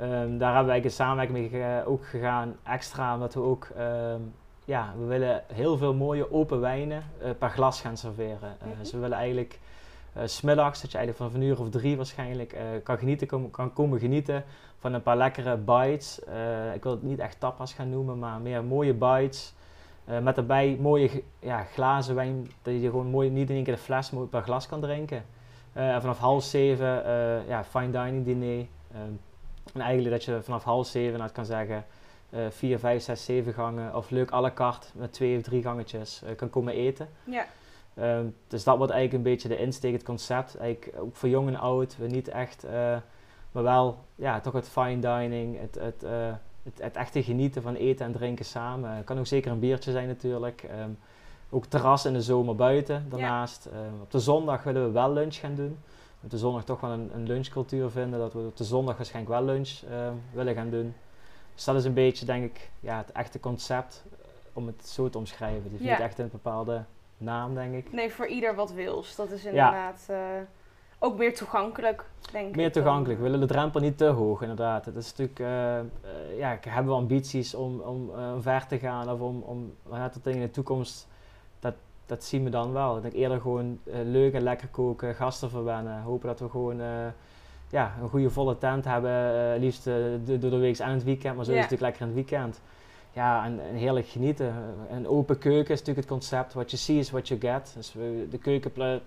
Um, 0.00 0.38
daar 0.38 0.54
hebben 0.54 0.72
wij 0.72 0.84
een 0.84 0.90
samenwerking 0.90 1.50
mee 1.50 1.86
ook 1.86 2.06
gegaan, 2.06 2.56
extra, 2.62 3.14
omdat 3.14 3.34
we 3.34 3.40
ook, 3.40 3.68
ehm, 3.76 4.20
ja, 4.64 4.94
we 4.98 5.04
willen 5.04 5.42
heel 5.52 5.76
veel 5.76 5.94
mooie 5.94 6.32
open 6.32 6.60
wijnen 6.60 7.04
per 7.38 7.50
glas 7.50 7.80
gaan 7.80 7.96
serveren. 7.96 8.56
Mm 8.64 8.78
Dus 8.78 8.92
we 8.92 8.98
willen 8.98 9.18
eigenlijk 9.18 9.58
uh, 10.16 10.22
smiddags, 10.24 10.80
dat 10.80 10.92
je 10.92 10.98
eigenlijk 10.98 11.32
van 11.32 11.40
een 11.40 11.46
uur 11.46 11.60
of 11.60 11.70
drie 11.70 11.96
waarschijnlijk 11.96 12.52
uh, 12.52 12.60
kan, 12.82 12.98
genieten, 12.98 13.50
kan 13.50 13.72
komen 13.72 13.98
genieten 13.98 14.44
van 14.78 14.92
een 14.92 15.02
paar 15.02 15.16
lekkere 15.16 15.56
bites. 15.56 16.20
Uh, 16.28 16.74
ik 16.74 16.82
wil 16.82 16.92
het 16.92 17.02
niet 17.02 17.18
echt 17.18 17.40
tapas 17.40 17.72
gaan 17.72 17.90
noemen, 17.90 18.18
maar 18.18 18.40
meer 18.40 18.64
mooie 18.64 18.94
bites. 18.94 19.54
met 20.22 20.34
daarbij 20.34 20.76
mooie 20.80 21.22
ja, 21.38 21.64
glazen 21.64 22.14
wijn, 22.14 22.50
dat 22.62 22.74
je 22.74 22.80
gewoon 22.80 23.06
mooi, 23.06 23.30
niet 23.30 23.48
in 23.48 23.54
één 23.54 23.64
keer 23.64 23.74
de 23.74 23.80
fles 23.80 24.10
maar 24.10 24.26
per 24.26 24.42
glas 24.42 24.66
kan 24.66 24.80
drinken. 24.80 25.24
en 25.72 26.00
vanaf 26.00 26.18
half 26.18 26.44
zeven, 26.44 27.02
ja, 27.48 27.64
fine 27.64 27.90
dining 27.90 28.24
diner. 28.24 28.66
en 29.72 29.80
eigenlijk 29.80 30.10
dat 30.10 30.24
je 30.24 30.42
vanaf 30.42 30.64
half 30.64 30.86
zeven, 30.86 31.18
dat 31.18 31.32
kan 31.32 31.44
zeggen, 31.44 31.84
vier, 32.48 32.78
vijf, 32.78 33.02
zes, 33.02 33.24
zeven 33.24 33.52
gangen 33.52 33.96
of 33.96 34.10
leuk 34.10 34.32
à 34.32 34.40
la 34.40 34.50
carte 34.50 34.86
met 34.94 35.12
twee 35.12 35.36
of 35.36 35.42
drie 35.42 35.62
gangetjes 35.62 36.22
kan 36.36 36.50
komen 36.50 36.74
eten. 36.74 37.08
Ja. 37.24 37.46
Um, 38.00 38.34
dus 38.48 38.64
dat 38.64 38.76
wordt 38.76 38.92
eigenlijk 38.92 39.24
een 39.24 39.32
beetje 39.32 39.48
de 39.48 39.56
insteek, 39.56 39.92
het 39.92 40.02
concept. 40.02 40.56
Eigenlijk 40.56 40.94
ook 40.98 41.16
voor 41.16 41.28
jong 41.28 41.48
en 41.48 41.56
oud. 41.56 41.96
We 41.96 42.06
niet 42.06 42.28
echt, 42.28 42.64
uh, 42.64 42.70
maar 43.52 43.62
wel 43.62 43.98
ja, 44.14 44.40
toch 44.40 44.52
het 44.52 44.68
fine 44.68 44.98
dining, 44.98 45.60
het, 45.60 45.74
het, 45.74 46.04
uh, 46.04 46.10
het, 46.62 46.78
het, 46.80 46.96
echte 46.96 47.22
genieten 47.22 47.62
van 47.62 47.74
eten 47.74 48.06
en 48.06 48.12
drinken 48.12 48.44
samen. 48.44 48.90
Het 48.90 49.04
kan 49.04 49.18
ook 49.18 49.26
zeker 49.26 49.52
een 49.52 49.58
biertje 49.58 49.92
zijn 49.92 50.06
natuurlijk. 50.06 50.66
Um, 50.80 50.98
ook 51.50 51.66
terras 51.66 52.04
in 52.04 52.12
de 52.12 52.22
zomer 52.22 52.56
buiten 52.56 53.06
daarnaast. 53.08 53.68
Ja. 53.72 53.78
Um, 53.78 54.00
op 54.02 54.10
de 54.10 54.20
zondag 54.20 54.62
willen 54.62 54.84
we 54.84 54.90
wel 54.90 55.12
lunch 55.12 55.34
gaan 55.34 55.54
doen. 55.54 55.78
Op 56.22 56.30
de 56.30 56.38
zondag 56.38 56.64
toch 56.64 56.80
wel 56.80 56.90
een, 56.90 57.10
een 57.14 57.26
lunchcultuur 57.26 57.90
vinden. 57.90 58.18
Dat 58.18 58.32
we 58.32 58.38
op 58.38 58.56
de 58.56 58.64
zondag 58.64 58.96
waarschijnlijk 58.96 59.34
wel 59.34 59.44
lunch 59.44 59.80
willen 60.32 60.54
gaan 60.54 60.70
doen. 60.70 60.94
Dus 61.54 61.64
dat 61.64 61.76
is 61.76 61.84
een 61.84 61.94
beetje 61.94 62.24
denk 62.24 62.44
ik 62.44 62.70
ja, 62.80 62.96
het 62.96 63.12
echte 63.12 63.40
concept 63.40 64.04
om 64.52 64.66
het 64.66 64.88
zo 64.88 65.10
te 65.10 65.18
omschrijven. 65.18 65.62
Het 65.62 65.80
is 65.80 65.86
ja. 65.86 65.92
niet 65.92 66.00
echt 66.00 66.18
een 66.18 66.28
bepaalde 66.30 66.84
naam, 67.18 67.54
denk 67.54 67.74
ik. 67.74 67.92
Nee, 67.92 68.12
voor 68.12 68.26
ieder 68.26 68.54
wat 68.54 68.72
wils. 68.72 69.16
Dat 69.16 69.30
is 69.30 69.44
inderdaad 69.44 70.06
uh, 70.10 70.16
ook 70.98 71.18
meer 71.18 71.34
toegankelijk, 71.34 72.04
denk 72.32 72.48
ik. 72.48 72.56
Meer 72.56 72.72
toegankelijk. 72.72 73.18
We 73.18 73.24
willen 73.24 73.40
de 73.40 73.46
drempel 73.46 73.80
niet 73.80 73.98
te 73.98 74.04
hoog, 74.06 74.40
inderdaad. 74.40 74.84
Het 74.84 74.96
is 74.96 75.14
natuurlijk, 75.16 75.38
uh, 75.38 75.46
uh, 75.48 76.38
ja, 76.38 76.58
hebben 76.68 76.92
we 76.92 76.98
ambities 76.98 77.54
om, 77.54 77.80
om 77.80 78.10
ver 78.40 78.66
te 78.66 78.78
gaan 78.78 79.10
of 79.10 79.20
om, 79.20 79.42
om 79.42 79.72
tot 80.12 80.26
in 80.26 80.40
de 80.40 80.50
toekomst. 80.50 81.08
Dat, 81.60 81.74
dat 82.06 82.24
zien 82.24 82.44
we 82.44 82.50
dan 82.50 82.72
wel. 82.72 82.96
Ik 82.96 83.02
denk 83.02 83.14
eerder 83.14 83.40
gewoon 83.40 83.78
leuk 83.84 84.32
en 84.34 84.42
lekker 84.42 84.68
koken, 84.68 85.14
gasten 85.14 85.50
verwennen. 85.50 86.02
Hopen 86.02 86.26
dat 86.28 86.40
we 86.40 86.48
gewoon 86.48 86.80
ja, 87.70 87.94
een 88.02 88.08
goede 88.08 88.30
volle 88.30 88.58
tent 88.58 88.84
hebben. 88.84 89.10
eh, 89.54 89.60
liefst 89.60 89.86
eh, 89.86 89.94
de- 90.24 90.38
door 90.38 90.50
de 90.50 90.56
week 90.58 90.78
en 90.78 90.90
het 90.90 91.04
weekend, 91.04 91.36
maar 91.36 91.44
zo 91.44 91.52
Ja. 91.52 91.58
is 91.58 91.64
het 91.64 91.70
natuurlijk 91.70 91.98
lekker 92.00 92.00
in 92.00 92.06
het 92.22 92.30
weekend. 92.30 92.60
Ja, 93.16 93.44
en, 93.44 93.60
en 93.68 93.74
heerlijk 93.74 94.06
genieten. 94.06 94.54
Een 94.90 95.08
open 95.08 95.38
keuken 95.38 95.72
is 95.74 95.78
natuurlijk 95.78 96.08
het 96.08 96.18
concept. 96.18 96.52
What 96.52 96.70
you 96.70 96.82
see 96.82 96.98
is 96.98 97.10
what 97.10 97.28
you 97.28 97.40
get. 97.40 97.72
Dus 97.74 97.92
we 97.92 98.26
de 98.30 98.38
keuken 98.38 99.00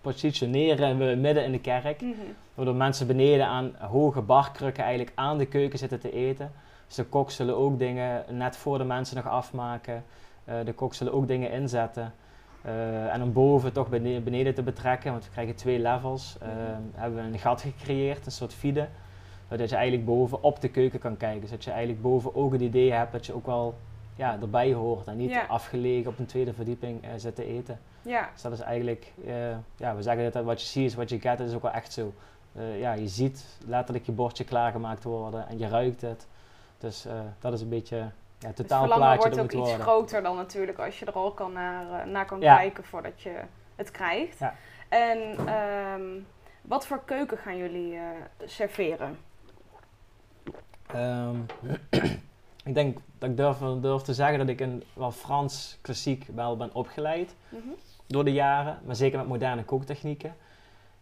positioneren 0.00 0.98
we 0.98 1.14
midden 1.14 1.44
in 1.44 1.52
de 1.52 1.60
kerk. 1.60 2.00
Mhm. 2.00 2.14
Waardoor 2.54 2.74
mensen 2.74 3.06
beneden 3.06 3.46
aan 3.46 3.74
hoge 3.78 4.20
barkrukken 4.20 4.84
eigenlijk 4.84 5.16
aan 5.16 5.38
de 5.38 5.46
keuken 5.46 5.78
zitten 5.78 6.00
te 6.00 6.12
eten. 6.12 6.52
Dus 6.86 6.96
de 6.96 7.04
kok 7.04 7.30
zullen 7.30 7.56
ook 7.56 7.78
dingen 7.78 8.24
net 8.28 8.56
voor 8.56 8.78
de 8.78 8.84
mensen 8.84 9.16
nog 9.16 9.28
afmaken. 9.28 10.04
Eh, 10.44 10.54
de 10.64 10.72
kok 10.72 10.94
zullen 10.94 11.12
ook 11.12 11.26
dingen 11.28 11.50
inzetten. 11.50 12.14
Eh, 12.62 13.14
en 13.14 13.22
om 13.22 13.32
boven 13.32 13.72
toch 13.72 13.88
bene- 13.88 14.20
beneden 14.20 14.54
te 14.54 14.62
betrekken, 14.62 15.10
want 15.10 15.24
we 15.24 15.30
krijgen 15.30 15.54
twee 15.54 15.78
levels, 15.78 16.36
eh, 16.40 16.48
hebben 16.94 17.24
we 17.24 17.32
een 17.32 17.38
gat 17.38 17.60
gecreëerd, 17.60 18.26
een 18.26 18.32
soort 18.32 18.54
vide. 18.54 18.88
Zodat 19.48 19.68
je 19.70 19.76
eigenlijk 19.76 20.06
boven 20.06 20.42
op 20.42 20.60
de 20.60 20.68
keuken 20.68 20.98
kan 20.98 21.16
kijken. 21.16 21.48
Zodat 21.48 21.64
je 21.64 21.70
eigenlijk 21.70 22.02
boven 22.02 22.34
ook 22.34 22.52
het 22.52 22.60
idee 22.60 22.92
hebt 22.92 23.12
dat 23.12 23.26
je 23.26 23.34
ook 23.34 23.46
wel 23.46 23.74
ja, 24.16 24.38
erbij 24.40 24.72
hoort. 24.72 25.06
En 25.06 25.16
niet 25.16 25.30
Ja. 25.30 25.44
afgelegen 25.48 26.10
op 26.10 26.18
een 26.18 26.26
tweede 26.26 26.52
verdieping 26.52 27.04
eh, 27.04 27.10
zit 27.16 27.34
te 27.34 27.44
eten. 27.46 27.80
Ja, 28.02 28.28
Dus 28.32 28.42
dat 28.42 28.52
is 28.52 28.60
eigenlijk, 28.60 29.12
eh, 29.26 29.34
ja, 29.76 29.94
we 29.96 30.02
zeggen 30.02 30.32
dat 30.32 30.44
wat 30.44 30.60
je 30.60 30.66
ziet 30.66 30.84
is 30.84 30.94
wat 30.94 31.08
je 31.08 31.20
get, 31.20 31.38
dat 31.38 31.48
is 31.48 31.54
ook 31.54 31.62
wel 31.62 31.70
echt 31.72 31.92
zo. 31.92 32.12
Eh, 32.54 32.80
ja, 32.80 32.92
je 32.92 33.08
ziet 33.08 33.44
letterlijk 33.66 34.06
je 34.06 34.12
bordje 34.12 34.44
klaargemaakt 34.44 35.04
worden 35.04 35.48
en 35.48 35.58
je 35.58 35.68
ruikt 35.68 36.00
het. 36.00 36.26
Dus 36.78 37.06
dat 37.40 37.52
is 37.52 37.60
een 37.60 37.68
beetje 37.68 37.96
ja, 38.38 38.46
het 38.46 38.56
totaalplaatje 38.56 39.28
dat 39.28 39.38
wordt 39.38 39.54
ook 39.54 39.60
iets 39.60 39.70
worden. 39.70 39.86
groter 39.86 40.22
dan 40.22 40.36
natuurlijk 40.36 40.78
als 40.78 40.98
je 40.98 41.04
er 41.06 41.12
al 41.12 41.30
kan 41.32 41.52
naar, 41.52 42.08
naar 42.08 42.26
kan 42.26 42.40
Ja. 42.40 42.56
kijken 42.56 42.84
voordat 42.84 43.20
je 43.22 43.40
het 43.76 43.90
krijgt. 43.90 44.38
Ja. 44.38 44.54
En 44.88 45.18
ehm, 45.46 46.02
wat 46.62 46.86
voor 46.86 47.00
keuken 47.04 47.38
gaan 47.38 47.56
jullie 47.56 47.98
serveren? 48.44 49.18
Ehm, 50.92 51.36
ik 52.64 52.74
denk 52.74 52.98
dat 53.18 53.30
ik 53.30 53.36
durf, 53.36 53.58
durf 53.80 54.02
te 54.02 54.14
zeggen 54.14 54.38
dat 54.38 54.48
ik 54.48 54.60
een 54.60 54.82
wel 54.92 55.10
Frans 55.12 55.78
klassiek 55.80 56.26
wel 56.34 56.56
ben 56.56 56.74
opgeleid 56.74 57.34
Mhm. 57.48 57.60
door 58.06 58.24
de 58.24 58.32
jaren, 58.32 58.78
maar 58.84 58.96
zeker 58.96 59.18
met 59.18 59.28
moderne 59.28 59.64
kooktechnieken. 59.64 60.34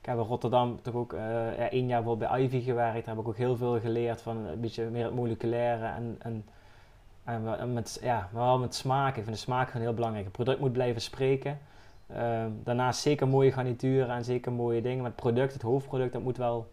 Ik 0.00 0.10
heb 0.10 0.18
in 0.18 0.24
Rotterdam 0.24 0.78
toch 0.82 0.94
ook 0.94 1.12
eh, 1.12 1.20
ja, 1.58 1.70
één 1.70 1.86
jaar 1.86 2.02
bijvoorbeeld 2.02 2.30
bij 2.30 2.40
Ivy 2.42 2.60
gewerkt. 2.60 3.04
Daar 3.04 3.14
heb 3.14 3.24
ik 3.24 3.28
ook 3.30 3.36
heel 3.36 3.56
veel 3.56 3.80
geleerd 3.80 4.20
van 4.22 4.36
een 4.36 4.60
beetje 4.60 4.84
meer 4.84 5.04
het 5.04 5.14
moleculaire 5.14 5.86
en, 5.86 6.16
en, 6.18 6.44
en 7.58 7.72
met, 7.72 7.98
ja, 8.02 8.28
maar 8.32 8.42
wel 8.44 8.58
met 8.58 8.74
smaak. 8.74 9.16
Ik 9.16 9.22
vind 9.22 9.36
de 9.36 9.42
smaak 9.42 9.66
gewoon 9.70 9.86
heel 9.86 9.94
belangrijk. 9.94 10.24
Het 10.24 10.34
product 10.34 10.60
moet 10.60 10.72
blijven 10.72 11.00
spreken. 11.00 11.58
Ehm, 12.06 12.50
daarnaast 12.64 13.00
zeker 13.00 13.28
mooie 13.28 13.52
garnituren 13.52 14.10
en 14.14 14.24
zeker 14.24 14.52
mooie 14.52 14.82
dingen. 14.82 14.98
Maar 14.98 15.06
het 15.10 15.20
product, 15.20 15.52
het 15.52 15.62
hoofdproduct, 15.62 16.12
dat 16.12 16.22
moet 16.22 16.36
wel 16.36 16.70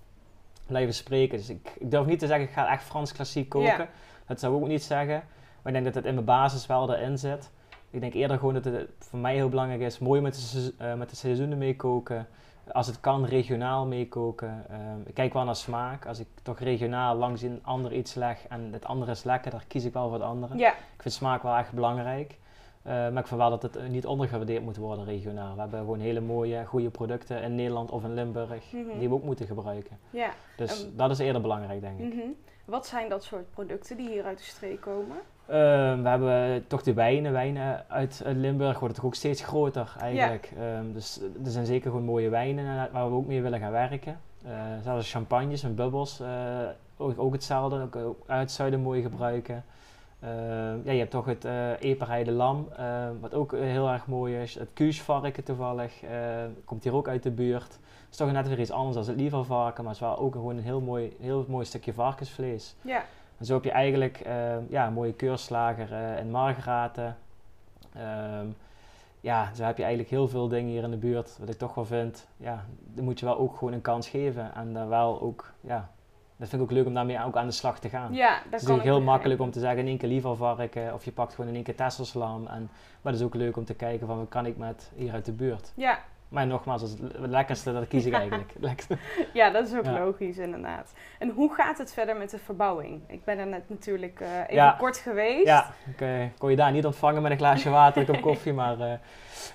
blijven 0.72 0.94
spreken. 0.94 1.38
Dus 1.38 1.50
ik, 1.50 1.72
ik 1.80 1.92
durf 1.92 2.06
niet 2.06 2.20
te 2.20 2.28
zeggen, 2.28 2.46
ik 2.48 2.54
ga 2.54 2.72
echt 2.72 2.84
Frans 2.84 3.12
klassiek 3.14 3.50
koken. 3.50 3.88
Dat 4.28 4.40
zou 4.40 4.56
ik 4.56 4.62
ook 4.62 4.68
niet 4.68 4.84
zeggen. 4.84 5.24
Maar 5.62 5.74
ik 5.74 5.74
denk 5.74 5.86
dat 5.86 5.94
het 5.94 6.06
in 6.06 6.14
mijn 6.14 6.26
basis 6.26 6.66
wel 6.66 6.94
erin 6.94 7.18
zit. 7.18 7.50
Ik 7.90 8.00
denk 8.02 8.14
eerder 8.14 8.38
gewoon 8.38 8.54
dat 8.54 8.66
het 8.66 8.90
voor 9.00 9.20
mij 9.20 9.36
heel 9.36 9.50
belangrijk 9.50 9.82
is, 9.82 10.00
mooi 10.00 10.22
met 10.22 10.52
de, 10.78 10.94
met 10.98 11.10
de 11.10 11.16
seizoenen 11.16 11.58
meekoken. 11.58 12.28
Als 12.72 12.88
het 12.88 13.00
kan, 13.00 13.26
regionaal 13.26 13.86
meekoken. 13.86 14.66
Ehm, 14.70 15.00
ik 15.06 15.14
kijk 15.14 15.34
wel 15.34 15.44
naar 15.44 15.56
smaak. 15.56 16.06
Als 16.06 16.20
ik 16.20 16.28
toch 16.44 16.60
regionaal 16.60 17.16
langs 17.16 17.42
een 17.42 17.60
ander 17.64 17.94
iets 17.94 18.14
leg 18.14 18.48
en 18.50 18.70
het 18.72 18.86
andere 18.86 19.12
is 19.12 19.24
lekker, 19.24 19.52
dan 19.52 19.62
kies 19.68 19.86
ik 19.86 19.94
wel 19.94 20.04
voor 20.04 20.14
het 20.14 20.24
andere. 20.24 20.58
Ik 20.96 21.02
vind 21.02 21.14
smaak 21.14 21.44
wel 21.44 21.56
echt 21.56 21.72
belangrijk. 21.72 22.38
Eh, 22.84 22.92
maar 22.94 23.18
ik 23.18 23.28
vind 23.28 23.40
wel 23.40 23.50
dat 23.50 23.62
het 23.62 23.76
eh, 23.76 23.88
niet 23.88 24.06
ondergewaardeerd 24.06 24.64
moet 24.64 24.78
worden 24.78 25.06
regionaal. 25.06 25.54
We 25.56 25.62
hebben 25.62 25.80
gewoon 25.80 26.00
hele 26.00 26.22
mooie, 26.22 26.66
goede 26.66 26.90
producten 26.90 27.42
in 27.42 27.56
Nederland 27.56 27.92
of 27.92 28.04
in 28.04 28.14
Limburg 28.14 28.72
Mhm. 28.72 29.00
die 29.00 29.08
we 29.10 29.14
ook 29.16 29.24
moeten 29.24 29.46
gebruiken. 29.46 29.98
ja. 30.10 30.30
Dus 30.58 30.84
Ehm, 30.86 30.96
dat 30.96 31.12
is 31.12 31.20
eerder 31.20 31.42
belangrijk, 31.42 31.82
denk 31.82 32.00
ik. 32.00 32.14
Mhm. 32.14 32.28
Wat 32.66 32.88
zijn 32.88 33.10
dat 33.10 33.24
soort 33.24 33.52
producten 33.52 33.98
die 33.98 34.10
hier 34.10 34.24
uit 34.24 34.38
de 34.38 34.44
streek 34.44 34.82
komen? 34.82 35.18
Ehm, 35.46 36.02
we 36.02 36.10
hebben 36.10 36.68
toch 36.68 36.82
de 36.82 36.94
wijnen. 36.94 37.32
Wijnen 37.32 37.86
uit, 37.90 38.22
Limburg 38.26 38.80
worden 38.80 38.98
toch 38.98 39.06
ook 39.06 39.16
steeds 39.16 39.44
groter 39.44 39.96
eigenlijk. 40.00 40.52
Ehm, 40.58 40.92
dus 40.94 41.22
er 41.46 41.52
zijn 41.52 41.66
zeker 41.66 41.90
gewoon 41.92 42.06
mooie 42.06 42.30
wijnen 42.30 42.66
eh, 42.66 42.94
waar 42.94 43.10
we 43.10 43.16
ook 43.16 43.26
mee 43.28 43.42
willen 43.42 43.60
gaan 43.60 43.72
werken. 43.72 44.20
Eh 44.46 44.52
zelfs 44.84 45.12
champagnes 45.12 45.64
en 45.64 45.76
bubbels, 45.76 46.20
eh, 46.20 46.28
ook, 46.98 47.20
ook 47.20 47.34
hetzelfde. 47.34 47.82
Ook, 47.82 47.96
ook 47.96 48.18
uit 48.28 48.42
het 48.42 48.52
zuiden 48.52 48.80
mooi 48.82 49.02
gebruiken. 49.02 49.64
Ehm, 50.22 50.80
ja, 50.84 50.92
je 50.92 51.00
hebt 51.00 51.12
toch 51.12 51.26
het 51.26 51.46
uh, 51.46 51.70
eperheide 51.80 52.32
lam, 52.32 52.68
eh, 52.78 53.10
wat 53.20 53.34
ook 53.34 53.54
eh, 53.54 53.60
heel 53.62 53.90
erg 53.90 54.08
mooi 54.08 54.42
is. 54.42 54.56
Het 54.56 54.70
kuusvarken 54.74 55.44
toevallig, 55.44 56.04
eh, 56.04 56.44
komt 56.66 56.84
hier 56.84 56.94
ook 56.96 57.08
uit 57.08 57.24
de 57.24 57.32
buurt. 57.32 57.64
Het 57.72 58.10
is 58.10 58.18
toch 58.18 58.32
net 58.32 58.48
weer 58.48 58.60
iets 58.60 58.72
anders 58.72 58.96
dan 58.96 59.06
het 59.06 59.22
lievervarken, 59.22 59.84
maar 59.84 59.94
het 59.94 60.02
is 60.02 60.08
wel 60.08 60.18
ook 60.18 60.34
gewoon 60.34 60.58
een 60.58 60.64
heel 60.64 60.82
mooi, 60.82 61.16
heel 61.20 61.46
mooi 61.48 61.66
stukje 61.66 61.94
varkensvlees. 61.94 62.76
Ja, 62.82 63.04
En 63.38 63.46
zo 63.46 63.54
heb 63.54 63.64
je 63.64 63.72
eigenlijk 63.72 64.20
eh, 64.20 64.70
ja, 64.70 64.88
een 64.88 64.94
mooie 64.94 65.14
keurslager 65.14 65.94
eh 65.94 66.20
in 66.20 66.32
Margraten. 66.32 67.18
Ehm, 67.94 68.46
ja, 69.20 69.54
zo 69.54 69.64
heb 69.64 69.78
je 69.78 69.84
eigenlijk 69.84 70.12
heel 70.12 70.28
veel 70.28 70.48
dingen 70.48 70.72
hier 70.72 70.84
in 70.84 70.92
de 70.92 70.98
buurt. 70.98 71.38
Wat 71.40 71.50
ik 71.50 71.58
toch 71.58 71.74
wel 71.74 71.86
vind, 71.86 72.28
ja, 72.38 72.66
dan 72.94 73.04
moet 73.04 73.20
je 73.20 73.26
wel 73.26 73.38
ook 73.38 73.58
gewoon 73.58 73.74
een 73.74 73.82
kans 73.82 74.10
geven. 74.10 74.56
En 74.56 74.74
dan 74.74 74.88
wel 74.88 75.22
ook, 75.22 75.54
ja, 75.62 75.90
dat 76.42 76.50
vind 76.50 76.62
ik 76.62 76.68
ook 76.70 76.74
leuk 76.78 76.86
om 76.86 76.94
daarmee 76.94 77.24
ook 77.26 77.36
aan 77.36 77.46
de 77.46 77.52
slag 77.54 77.80
te 77.80 77.90
gaan. 77.90 78.14
ja 78.14 78.40
dat 78.50 78.62
is 78.62 78.68
kan 78.68 78.76
ik 78.76 78.82
heel 78.82 79.02
makkelijk 79.02 79.40
om 79.42 79.52
te 79.52 79.60
zeggen 79.60 79.80
in 79.80 79.88
één 79.88 79.98
keer 79.98 80.10
lievervarken 80.10 80.94
of 80.94 81.06
je 81.06 81.12
pakt 81.12 81.34
gewoon 81.34 81.50
in 81.50 81.56
één 81.56 81.64
keer 81.64 81.76
tesselslam. 81.76 82.48
En, 82.48 82.70
maar 83.02 83.12
het 83.12 83.22
is 83.22 83.28
ook 83.28 83.36
leuk 83.36 83.58
om 83.58 83.66
te 83.66 83.74
kijken 83.74 84.08
van 84.08 84.18
wat 84.18 84.30
kan 84.30 84.46
ik 84.46 84.58
met 84.58 84.92
hier 84.96 85.14
uit 85.14 85.26
de 85.26 85.32
buurt. 85.32 85.72
Ja, 85.76 86.00
Maar 86.30 86.48
nogmaals, 86.48 86.82
het 86.82 87.00
het 87.00 87.30
lekkerste, 87.30 87.74
dat 87.74 87.88
kies 87.88 88.06
ik 88.06 88.14
eigenlijk. 88.24 88.54
Ja, 89.34 89.50
dat 89.50 89.68
is 89.68 89.76
ook 89.76 89.86
Ja. 89.86 90.00
logisch 90.00 90.38
inderdaad. 90.38 90.94
En 91.20 91.30
hoe 91.30 91.54
gaat 91.54 91.78
het 91.78 91.94
verder 91.94 92.18
met 92.18 92.30
de 92.30 92.38
verbouwing? 92.38 93.02
Ik 93.08 93.24
ben 93.24 93.38
er 93.38 93.48
net 93.48 93.70
natuurlijk 93.70 94.20
eh, 94.20 94.28
even 94.42 94.54
Ja. 94.56 94.76
kort 94.80 94.98
geweest. 94.98 95.46
Ja, 95.46 95.74
ik 95.90 96.02
eh, 96.02 96.10
kon 96.38 96.50
je 96.50 96.56
daar 96.56 96.72
niet 96.72 96.86
ontvangen 96.86 97.22
met 97.22 97.32
een 97.32 97.38
glaasje 97.38 97.70
water, 97.70 98.02
een 98.02 98.14
kop 98.14 98.22
koffie, 98.22 98.54
maar 98.62 98.80
eh, 98.80 98.94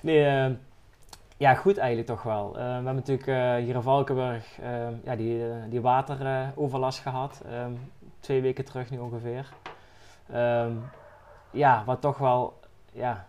nee, 0.01 0.25
eh, 0.25 0.45
ja, 1.37 1.53
goed 1.53 1.77
eigenlijk 1.77 2.07
toch 2.07 2.23
wel. 2.23 2.47
Eh, 2.47 2.53
we 2.63 2.69
hebben 2.71 2.95
natuurlijk 2.95 3.27
eh, 3.27 3.55
hier 3.55 3.75
in 3.75 3.81
Valkenburg 3.81 4.59
eh, 4.59 4.87
ja, 5.03 5.15
die, 5.15 5.49
eh, 5.49 5.55
die 5.69 5.81
wateroverlast 5.81 6.99
gehad, 6.99 7.41
ehm, 7.49 7.71
twee 8.19 8.41
weken 8.41 8.65
terug 8.65 8.89
nu 8.89 8.97
ongeveer. 8.99 9.49
Ehm, 10.31 10.71
ja, 11.51 11.83
wat 11.85 12.01
toch 12.01 12.17
wel, 12.17 12.59
ja, 12.91 13.25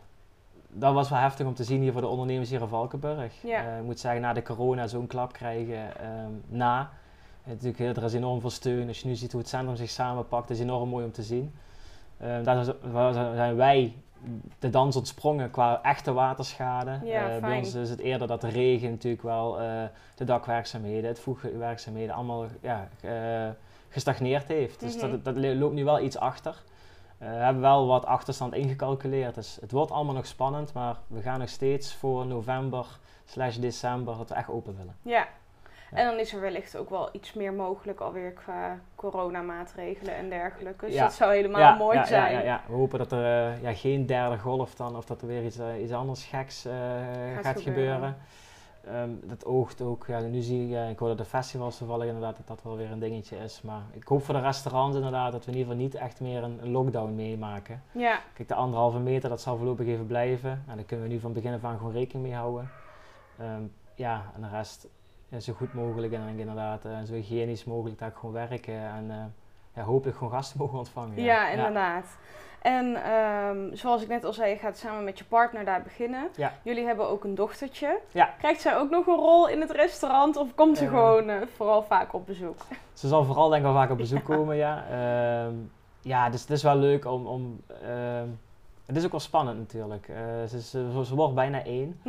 dat 0.68 0.94
was 0.94 1.08
wel 1.08 1.18
heftig 1.18 1.46
om 1.46 1.54
te 1.54 1.64
zien 1.64 1.80
hier 1.80 1.92
voor 1.92 2.00
de 2.00 2.06
ondernemers 2.06 2.50
hier 2.50 2.60
in 2.60 2.68
Valkenburg. 2.68 3.42
Ja. 3.42 3.76
Ik 3.76 3.84
moet 3.84 4.00
zeggen, 4.00 4.20
na 4.20 4.32
de 4.32 4.42
corona 4.42 4.86
zo'n 4.86 5.06
klap 5.06 5.32
krijgen 5.32 5.96
ehm, 6.00 6.32
na. 6.48 6.90
En 7.44 7.50
natuurlijk, 7.50 7.78
heel- 7.78 7.94
er 7.94 8.02
is 8.04 8.14
enorm 8.14 8.40
veel 8.40 8.50
steun. 8.50 8.88
Als 8.88 9.00
je 9.00 9.08
nu 9.08 9.14
ziet 9.14 9.32
hoe 9.32 9.40
het 9.40 9.50
centrum 9.50 9.76
zich 9.76 9.90
samenpakt, 9.90 10.50
is 10.50 10.60
enorm 10.60 10.88
mooi 10.88 11.04
om 11.04 11.12
te 11.12 11.22
zien. 11.22 11.54
Ehm, 12.20 12.42
daar 12.42 12.64
zijn 13.34 13.56
wij 13.56 13.96
de 14.58 14.70
dans 14.70 14.96
ontsprongen 14.96 15.50
qua 15.50 15.82
echte 15.82 16.12
waterschade. 16.12 17.00
Ja, 17.04 17.28
Eh, 17.34 17.40
bij 17.40 17.58
ons 17.58 17.74
is 17.74 17.90
het 17.90 17.98
eerder 17.98 18.26
dat 18.28 18.40
de 18.40 18.48
regen 18.48 18.90
natuurlijk 18.90 19.22
wel 19.22 19.60
eh, 19.60 19.82
de 20.14 20.24
dakwerkzaamheden, 20.24 21.08
het 21.08 21.20
voegwerkzaamheden 21.20 22.14
allemaal 22.14 22.46
ja, 22.60 22.88
eh, 23.00 23.48
gestagneerd 23.88 24.48
heeft. 24.48 24.80
Dus 24.80 24.96
Mhm. 24.96 25.10
dat, 25.10 25.24
dat 25.24 25.36
loopt 25.36 25.74
nu 25.74 25.84
wel 25.84 26.00
iets 26.00 26.18
achter. 26.18 26.62
We 27.18 27.24
hebben 27.24 27.62
wel 27.62 27.86
wat 27.86 28.04
achterstand 28.06 28.54
ingecalculeerd. 28.54 29.34
Dus 29.34 29.58
het 29.60 29.72
wordt 29.72 29.90
allemaal 29.90 30.14
nog 30.14 30.26
spannend, 30.26 30.72
maar 30.72 30.96
we 31.06 31.20
gaan 31.22 31.38
nog 31.38 31.48
steeds 31.48 31.94
voor 31.94 32.26
november 32.26 32.86
slash 33.24 33.56
december 33.56 34.16
dat 34.16 34.28
we 34.28 34.34
echt 34.34 34.48
open 34.48 34.76
willen. 34.76 34.96
Ja. 35.02 35.28
En 35.90 36.06
dan 36.06 36.18
is 36.18 36.32
er 36.32 36.40
wellicht 36.40 36.76
ook 36.76 36.90
wel 36.90 37.08
iets 37.12 37.32
meer 37.32 37.52
mogelijk 37.52 38.00
alweer 38.00 38.32
qua 38.32 38.78
coronamaatregelen 38.94 40.14
en 40.14 40.28
dergelijke. 40.28 40.86
Dus 40.86 40.96
dat 40.96 41.12
zou 41.12 41.34
helemaal 41.34 41.76
mooi 41.76 42.06
zijn. 42.06 42.32
Ja, 42.32 42.38
ja, 42.38 42.44
ja. 42.44 42.62
We 42.66 42.74
hopen 42.74 42.98
dat 42.98 43.12
er 43.12 43.24
eh, 43.24 43.62
ja, 43.62 43.74
geen 43.74 44.06
derde 44.06 44.38
golf 44.38 44.74
dan, 44.74 44.96
of 44.96 45.04
dat 45.04 45.22
er 45.22 45.26
weer 45.26 45.44
iets, 45.44 45.58
eh, 45.58 45.82
iets 45.82 45.92
anders 45.92 46.24
geks 46.24 46.64
eh, 46.64 46.72
gaat, 47.42 47.60
gebeuren. 47.60 47.94
gebeuren. 47.94 48.16
Ehm, 48.84 49.10
dat 49.22 49.44
oogt 49.44 49.80
ook, 49.80 50.04
ja, 50.06 50.20
nu 50.20 50.40
zie 50.40 50.76
ik, 50.76 50.90
ik 50.90 50.98
hoor 50.98 51.08
dat 51.08 51.18
de 51.18 51.24
festivals 51.24 51.78
toevallig 51.78 52.06
inderdaad 52.06 52.36
dat 52.36 52.46
dat 52.46 52.62
wel 52.62 52.76
weer 52.76 52.90
een 52.90 52.98
dingetje 52.98 53.36
is. 53.36 53.62
Maar 53.62 53.82
ik 53.92 54.04
hoop 54.08 54.24
voor 54.24 54.34
de 54.34 54.40
restaurants 54.40 54.96
inderdaad 54.96 55.32
dat 55.32 55.44
we 55.44 55.50
in 55.50 55.58
ieder 55.58 55.72
geval 55.72 55.86
niet 55.86 55.94
echt 55.94 56.20
meer 56.20 56.42
een, 56.42 56.58
een 56.62 56.70
lockdown 56.70 57.14
meemaken. 57.14 57.82
Ja, 57.92 58.20
Kijk, 58.32 58.48
de 58.48 58.54
anderhalve 58.54 58.98
meter, 58.98 59.28
dat 59.28 59.40
zal 59.40 59.56
voorlopig 59.56 59.86
even 59.86 60.06
blijven. 60.06 60.62
Nou, 60.64 60.76
daar 60.76 60.86
kunnen 60.86 61.06
we 61.06 61.12
nu 61.12 61.20
van 61.20 61.32
begin 61.32 61.54
af 61.54 61.64
aan 61.64 61.78
gewoon 61.78 61.92
rekening 61.92 62.26
mee 62.26 62.36
houden. 62.36 62.70
Ehm, 63.38 63.62
ja, 63.94 64.32
en 64.34 64.40
de 64.40 64.48
rest 64.48 64.88
ja, 65.28 65.40
zo 65.40 65.52
goed 65.52 65.74
mogelijk 65.74 66.12
en 66.12 66.38
inderdaad 66.38 66.84
eh, 66.84 66.92
zo 67.06 67.12
hygiënisch 67.14 67.64
mogelijk 67.64 67.98
daar 67.98 68.12
gewoon 68.14 68.32
werken. 68.34 68.74
En 68.74 69.06
eh, 69.10 69.16
ja, 69.74 69.82
hopelijk 69.82 70.16
gewoon 70.16 70.32
gasten 70.32 70.58
mogen 70.62 70.78
ontvangen. 70.78 71.22
ja, 71.22 71.48
inderdaad. 71.48 72.16
En 72.62 73.02
ehm, 73.04 73.74
zoals 73.74 74.02
ik 74.02 74.08
net 74.08 74.24
al 74.24 74.32
zei, 74.32 74.50
je 74.50 74.56
gaat 74.58 74.76
samen 74.76 75.04
met 75.04 75.18
je 75.18 75.24
partner 75.24 75.64
daar 75.64 75.82
beginnen. 75.82 76.28
Ja. 76.36 76.52
Jullie 76.62 76.86
hebben 76.86 77.08
ook 77.08 77.24
een 77.24 77.34
dochtertje. 77.34 77.98
Ja. 78.12 78.34
Krijgt 78.38 78.60
zij 78.60 78.76
ook 78.76 78.90
nog 78.90 79.06
een 79.06 79.14
rol 79.16 79.48
in 79.48 79.60
het 79.60 79.70
restaurant 79.70 80.36
of 80.36 80.54
komt 80.54 80.78
ze 80.78 80.84
Eh. 80.84 80.90
gewoon 80.90 81.28
eh, 81.28 81.36
vooral 81.56 81.82
vaak 81.82 82.12
op 82.14 82.26
bezoek? 82.26 82.56
Ze 82.92 83.08
zal 83.08 83.24
vooral 83.24 83.48
denk 83.48 83.60
ik 83.60 83.66
wel 83.70 83.76
vaak 83.76 83.90
op 83.90 83.96
bezoek 83.96 84.24
komen, 84.34 84.56
ja. 84.56 84.84
Ehm, 84.90 85.54
ja, 86.00 86.30
dus 86.30 86.40
het 86.40 86.50
is 86.50 86.62
wel 86.62 86.76
leuk 86.76 87.04
om, 87.04 87.26
om 87.26 87.60
ehm, 87.82 88.28
het 88.88 88.96
is 88.96 89.04
ook 89.04 89.10
wel 89.10 89.20
spannend 89.20 89.58
natuurlijk. 89.58 90.08
Eh, 90.08 90.16
ze, 90.48 90.60
ze, 90.62 91.02
ze 91.04 91.14
wordt 91.14 91.34
bijna 91.34 91.64
één. 91.64 92.00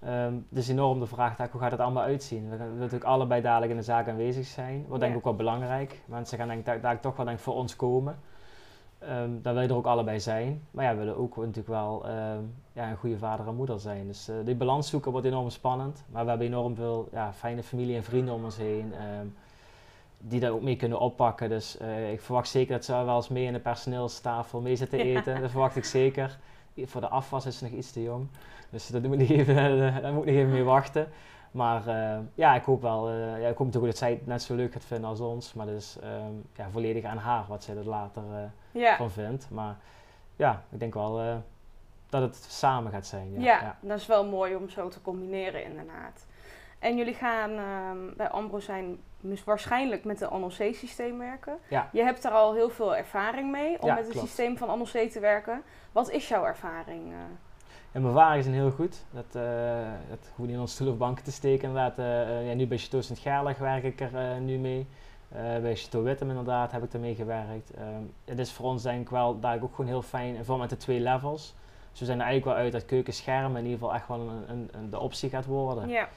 Ehm, 0.00 0.34
het 0.48 0.58
is 0.58 0.68
enorm 0.68 1.00
de 1.00 1.06
vraag, 1.06 1.36
hoe 1.50 1.60
gaat 1.60 1.70
het 1.70 1.80
allemaal 1.80 2.02
uitzien? 2.02 2.50
We 2.50 2.56
gaan 2.56 2.78
natuurlijk 2.78 3.04
allebei 3.04 3.40
dadelijk 3.42 3.70
in 3.70 3.76
de 3.76 3.82
zaak 3.84 4.08
aanwezig 4.08 4.46
zijn. 4.46 4.84
Wat 4.88 5.00
denk 5.00 5.10
ik 5.12 5.18
ook 5.18 5.24
wel 5.24 5.34
belangrijk. 5.36 6.00
Mensen 6.04 6.38
gaan 6.38 6.46
denk 6.48 6.58
ik 6.60 6.66
daar, 6.66 6.80
daar 6.80 7.00
toch 7.00 7.16
wel 7.16 7.26
denk 7.26 7.38
voor 7.38 7.54
ons 7.54 7.76
komen. 7.76 8.18
Ehm 8.98 9.30
dan 9.42 9.52
wil 9.52 9.62
je 9.62 9.68
er 9.68 9.74
ook 9.74 9.86
allebei 9.86 10.20
zijn. 10.20 10.62
Maar 10.70 10.84
ja, 10.84 10.90
we 10.92 10.98
willen 10.98 11.16
ook 11.16 11.36
natuurlijk 11.36 11.68
wel 11.68 12.06
ehm, 12.06 12.42
ja, 12.72 12.90
een 12.90 12.96
goede 12.96 13.18
vader 13.18 13.46
en 13.46 13.54
moeder 13.54 13.80
zijn. 13.80 14.06
Dus 14.06 14.28
eh, 14.28 14.36
die 14.44 14.54
balans 14.54 14.88
zoeken 14.88 15.10
wordt 15.12 15.26
enorm 15.26 15.50
spannend. 15.50 16.04
Maar 16.10 16.22
we 16.22 16.28
hebben 16.28 16.46
enorm 16.46 16.74
veel 16.74 17.08
ja, 17.12 17.32
fijne 17.32 17.62
familie 17.62 17.96
en 17.96 18.02
vrienden 18.04 18.34
om 18.34 18.44
ons 18.44 18.56
heen. 18.56 18.92
ehm, 18.92 19.26
die 20.24 20.40
daar 20.40 20.50
ook 20.50 20.62
mee 20.62 20.76
kunnen 20.76 20.98
oppakken. 20.98 21.48
Dus 21.48 21.76
eh, 21.78 22.12
ik 22.12 22.20
verwacht 22.20 22.48
zeker 22.48 22.72
dat 22.74 22.84
ze 22.84 22.92
wel 23.04 23.16
eens 23.16 23.28
mee 23.28 23.44
in 23.44 23.52
de 23.52 23.58
personeelstafel 23.58 24.60
mee 24.60 24.76
zitten 24.76 24.98
Ja. 25.06 25.18
eten. 25.20 25.40
Dat 25.40 25.50
verwacht 25.50 25.76
ik 25.76 25.84
zeker. 25.84 26.38
Voor 26.84 27.00
de 27.00 27.08
afwas 27.08 27.46
is 27.46 27.58
ze 27.58 27.64
nog 27.64 27.72
iets 27.72 27.92
te 27.92 28.02
jong. 28.02 28.28
Dus 28.70 28.86
daar 28.92 29.02
moet 29.02 29.20
ik 29.20 29.28
even, 29.28 30.02
daar 30.02 30.12
moet 30.12 30.26
ik 30.26 30.34
even 30.34 30.50
mee 30.52 30.62
wachten. 30.64 31.08
Maar 31.50 31.86
eh, 31.86 32.18
ja, 32.34 32.54
ik 32.54 32.62
hoop 32.64 32.82
wel. 32.82 33.08
eh, 33.08 33.40
ja, 33.40 33.48
ik 33.48 33.56
hoop 33.56 33.66
natuurlijk 33.66 33.84
dat 33.92 33.96
zij 33.96 34.10
het 34.10 34.26
net 34.26 34.42
zo 34.42 34.54
leuk 34.54 34.72
gaat 34.72 34.84
vinden 34.84 35.08
als 35.10 35.20
ons. 35.20 35.52
Maar 35.54 35.66
dat 35.66 35.74
is 35.74 35.96
ehm, 36.02 36.32
ja, 36.56 36.70
volledig 36.70 37.04
aan 37.04 37.16
haar 37.18 37.44
wat 37.48 37.64
zij 37.64 37.76
er 37.76 37.88
later 37.88 38.22
Ja. 38.70 38.96
van 38.96 39.10
vindt. 39.10 39.46
Maar 39.50 39.76
ja, 40.36 40.62
ik 40.70 40.78
denk 40.80 40.94
wel 40.94 41.42
dat 42.08 42.22
het 42.22 42.36
samen 42.48 42.92
gaat 42.92 43.06
zijn. 43.06 43.32
Ja, 43.32 43.40
Ja, 43.40 43.76
dat 43.80 43.98
is 43.98 44.06
wel 44.06 44.26
mooi 44.26 44.54
om 44.56 44.68
zo 44.68 44.88
te 44.88 45.00
combineren 45.02 45.64
inderdaad. 45.64 46.26
En 46.82 46.96
jullie 46.96 47.14
gaan 47.14 47.50
ehm, 47.50 48.16
bij 48.16 48.28
Ambro 48.28 48.58
zijn 48.60 48.98
waarschijnlijk 49.44 50.04
met 50.04 50.20
een 50.20 50.40
NLC-systeem 50.40 51.18
werken. 51.18 51.58
Ja. 51.68 51.88
Je 51.92 52.02
hebt 52.02 52.22
daar 52.22 52.32
al 52.32 52.54
heel 52.54 52.70
veel 52.70 52.96
ervaring 52.96 53.50
mee 53.50 53.80
om 53.80 53.86
Ja, 53.88 53.94
met 53.94 54.02
het 54.04 54.12
klopt. 54.12 54.26
systeem 54.26 54.56
van 54.58 54.78
NLC 54.78 55.10
te 55.10 55.20
werken. 55.20 55.62
Wat 55.92 56.10
is 56.10 56.28
jouw 56.28 56.44
ervaring? 56.44 57.12
eh? 57.12 57.18
En 57.92 58.02
mijn 58.02 58.14
ervaringen 58.14 58.42
zijn 58.42 58.54
heel 58.56 58.70
goed. 58.70 59.04
Dat, 59.10 59.24
eh 59.32 59.42
dat 60.08 60.18
hoef 60.36 60.46
niet 60.46 60.54
in 60.54 60.60
ons 60.60 60.72
stoel 60.72 60.90
of 60.90 60.96
banken 60.96 61.24
te 61.24 61.32
steken 61.32 61.68
inderdaad. 61.68 61.98
Eh, 61.98 62.48
ja, 62.48 62.54
nu 62.54 62.66
bij 62.66 62.78
Chateau 62.78 63.02
Sint-Gerlach 63.02 63.58
werk 63.58 63.82
ik 63.84 64.00
er 64.00 64.40
nu 64.40 64.58
mee. 64.58 64.86
Bij 65.60 65.76
Chateau 65.76 66.04
Wittem 66.04 66.28
inderdaad 66.28 66.72
heb 66.72 66.82
ik 66.82 66.92
ermee 66.92 67.14
gewerkt. 67.14 67.70
Ehm, 67.74 68.02
het 68.24 68.38
is 68.38 68.52
voor 68.52 68.66
ons 68.66 68.82
denk 68.82 69.00
ik 69.00 69.08
wel 69.10 69.40
daar 69.40 69.62
ook 69.62 69.74
gewoon 69.74 69.90
heel 69.90 70.02
fijn. 70.02 70.36
En 70.36 70.44
vooral 70.44 70.60
met 70.60 70.70
de 70.70 70.76
twee 70.76 71.00
levels. 71.00 71.54
Dus 71.90 72.00
we 72.00 72.06
zijn 72.06 72.18
er 72.20 72.24
eigenlijk 72.24 72.56
wel 72.56 72.64
uit 72.64 72.72
dat 72.72 72.84
keukenschermen 72.84 73.56
in 73.56 73.64
ieder 73.64 73.78
geval 73.78 73.94
echt 73.94 74.08
wel 74.08 74.20
een, 74.20 74.42
een, 74.50 74.68
een- 74.72 74.90
de 74.90 74.98
optie 74.98 75.30
gaat 75.30 75.46
worden. 75.46 75.88
ja. 75.88 76.08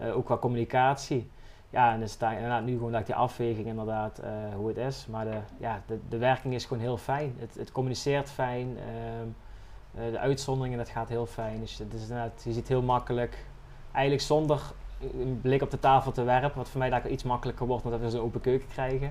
Eh, 0.00 0.16
ook 0.16 0.24
qua 0.24 0.36
communicatie. 0.36 1.30
Ja, 1.70 1.92
en 1.92 1.98
dan 1.98 2.08
sta 2.08 2.30
je 2.30 2.36
inderdaad 2.36 2.64
nu 2.64 2.72
gewoon 2.72 2.92
dat 2.92 3.06
die 3.06 3.14
afweging 3.14 3.66
inderdaad 3.66 4.18
eh, 4.18 4.30
hoe 4.56 4.68
het 4.68 4.76
is. 4.76 5.06
Maar 5.10 5.24
de, 5.24 5.38
ja, 5.58 5.82
de, 5.86 5.98
de 6.08 6.18
werking 6.18 6.54
is 6.54 6.64
gewoon 6.64 6.82
heel 6.82 6.96
fijn. 6.96 7.34
Het, 7.38 7.54
het 7.54 7.72
communiceert 7.72 8.30
fijn. 8.30 8.76
ehm, 8.78 9.28
eh, 10.04 10.12
de 10.12 10.18
uitzonderingen, 10.18 10.78
dat 10.78 10.88
gaat 10.88 11.08
heel 11.08 11.26
fijn. 11.26 11.60
Dus 11.60 11.78
het 11.78 11.94
is 11.94 12.02
inderdaad, 12.02 12.42
je 12.44 12.52
ziet 12.52 12.68
heel 12.68 12.82
makkelijk, 12.82 13.44
eigenlijk 13.92 14.22
zonder 14.22 14.72
een 15.00 15.40
blik 15.42 15.62
op 15.62 15.70
de 15.70 15.78
tafel 15.78 16.12
te 16.12 16.22
werpen, 16.22 16.56
wat 16.56 16.68
voor 16.68 16.78
mij 16.78 16.90
daar 16.90 17.08
iets 17.08 17.22
makkelijker 17.22 17.66
wordt, 17.66 17.84
omdat 17.84 18.00
we 18.00 18.10
zo'n 18.10 18.20
open 18.20 18.40
keuken 18.40 18.68
krijgen. 18.68 19.10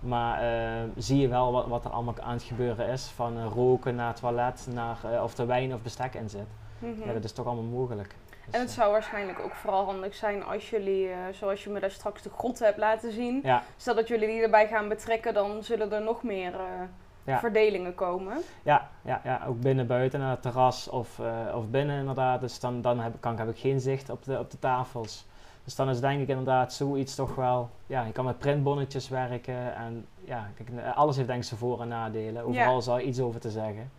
Maar 0.00 0.42
eh, 0.42 0.88
zie 0.96 1.20
je 1.20 1.28
wel 1.28 1.52
wat, 1.52 1.66
wat 1.66 1.84
er 1.84 1.90
allemaal 1.90 2.14
aan 2.20 2.32
het 2.32 2.42
gebeuren 2.42 2.88
is. 2.88 3.04
Van 3.04 3.38
eh, 3.38 3.46
roken 3.54 3.94
naar 3.94 4.14
toilet, 4.14 4.68
naar 4.72 4.98
eh, 5.12 5.22
of 5.22 5.38
er 5.38 5.46
wijn 5.46 5.74
of 5.74 5.82
bestek 5.82 6.14
in 6.14 6.30
zit. 6.30 6.46
Mhm. 6.78 7.06
Ja, 7.06 7.12
dat 7.12 7.24
is 7.24 7.32
toch 7.32 7.46
allemaal 7.46 7.64
mogelijk. 7.64 8.14
Dus, 8.46 8.54
En 8.54 8.60
het 8.60 8.70
zou 8.70 8.92
waarschijnlijk 8.92 9.38
ook 9.40 9.54
vooral 9.54 9.84
handig 9.84 10.14
zijn 10.14 10.44
als 10.44 10.70
jullie, 10.70 11.08
eh, 11.08 11.16
zoals 11.32 11.64
je 11.64 11.70
me 11.70 11.80
daar 11.80 11.90
straks 11.90 12.22
de 12.22 12.30
grot 12.30 12.58
hebt 12.58 12.78
laten 12.78 13.12
zien, 13.12 13.40
ja, 13.42 13.62
stel 13.76 13.94
dat 13.94 14.08
jullie 14.08 14.28
die 14.28 14.42
erbij 14.42 14.68
gaan 14.68 14.88
betrekken, 14.88 15.34
dan 15.34 15.62
zullen 15.62 15.92
er 15.92 16.02
nog 16.02 16.22
meer 16.22 16.54
eh, 16.54 16.60
Ja. 17.24 17.38
verdelingen 17.38 17.94
komen. 17.94 18.36
Ja, 18.62 18.88
ja, 19.02 19.20
ja, 19.24 19.40
ook 19.48 19.60
binnen, 19.60 19.86
buiten, 19.86 20.20
naar 20.20 20.30
het 20.30 20.42
terras 20.42 20.88
of, 20.88 21.18
eh, 21.18 21.56
of 21.56 21.68
binnen 21.70 21.98
inderdaad. 21.98 22.40
Dus 22.40 22.60
dan, 22.60 22.80
dan 22.80 23.00
heb, 23.00 23.12
kan, 23.20 23.38
heb 23.38 23.48
ik 23.48 23.58
geen 23.58 23.80
zicht 23.80 24.10
op 24.10 24.24
de, 24.24 24.38
op 24.38 24.50
de 24.50 24.58
tafels. 24.58 25.26
Dus 25.64 25.74
dan 25.74 25.88
is 25.90 26.00
denk 26.00 26.20
ik 26.20 26.28
inderdaad 26.28 26.72
zoiets 26.72 27.14
toch 27.14 27.34
wel... 27.34 27.70
Ja, 27.86 28.02
je 28.04 28.12
kan 28.12 28.24
met 28.24 28.38
printbonnetjes 28.38 29.08
werken 29.08 29.74
en 29.76 30.06
ja, 30.24 30.48
kijk, 30.56 30.68
alles 30.94 31.16
heeft 31.16 31.28
denk 31.28 31.40
ik 31.40 31.46
zijn 31.48 31.60
voor- 31.60 31.80
en 31.80 31.88
nadelen. 31.88 32.44
Overal 32.44 32.74
Ja. 32.74 32.80
zal 32.80 33.00
iets 33.00 33.20
over 33.20 33.40
te 33.40 33.50
zeggen. 33.50 33.90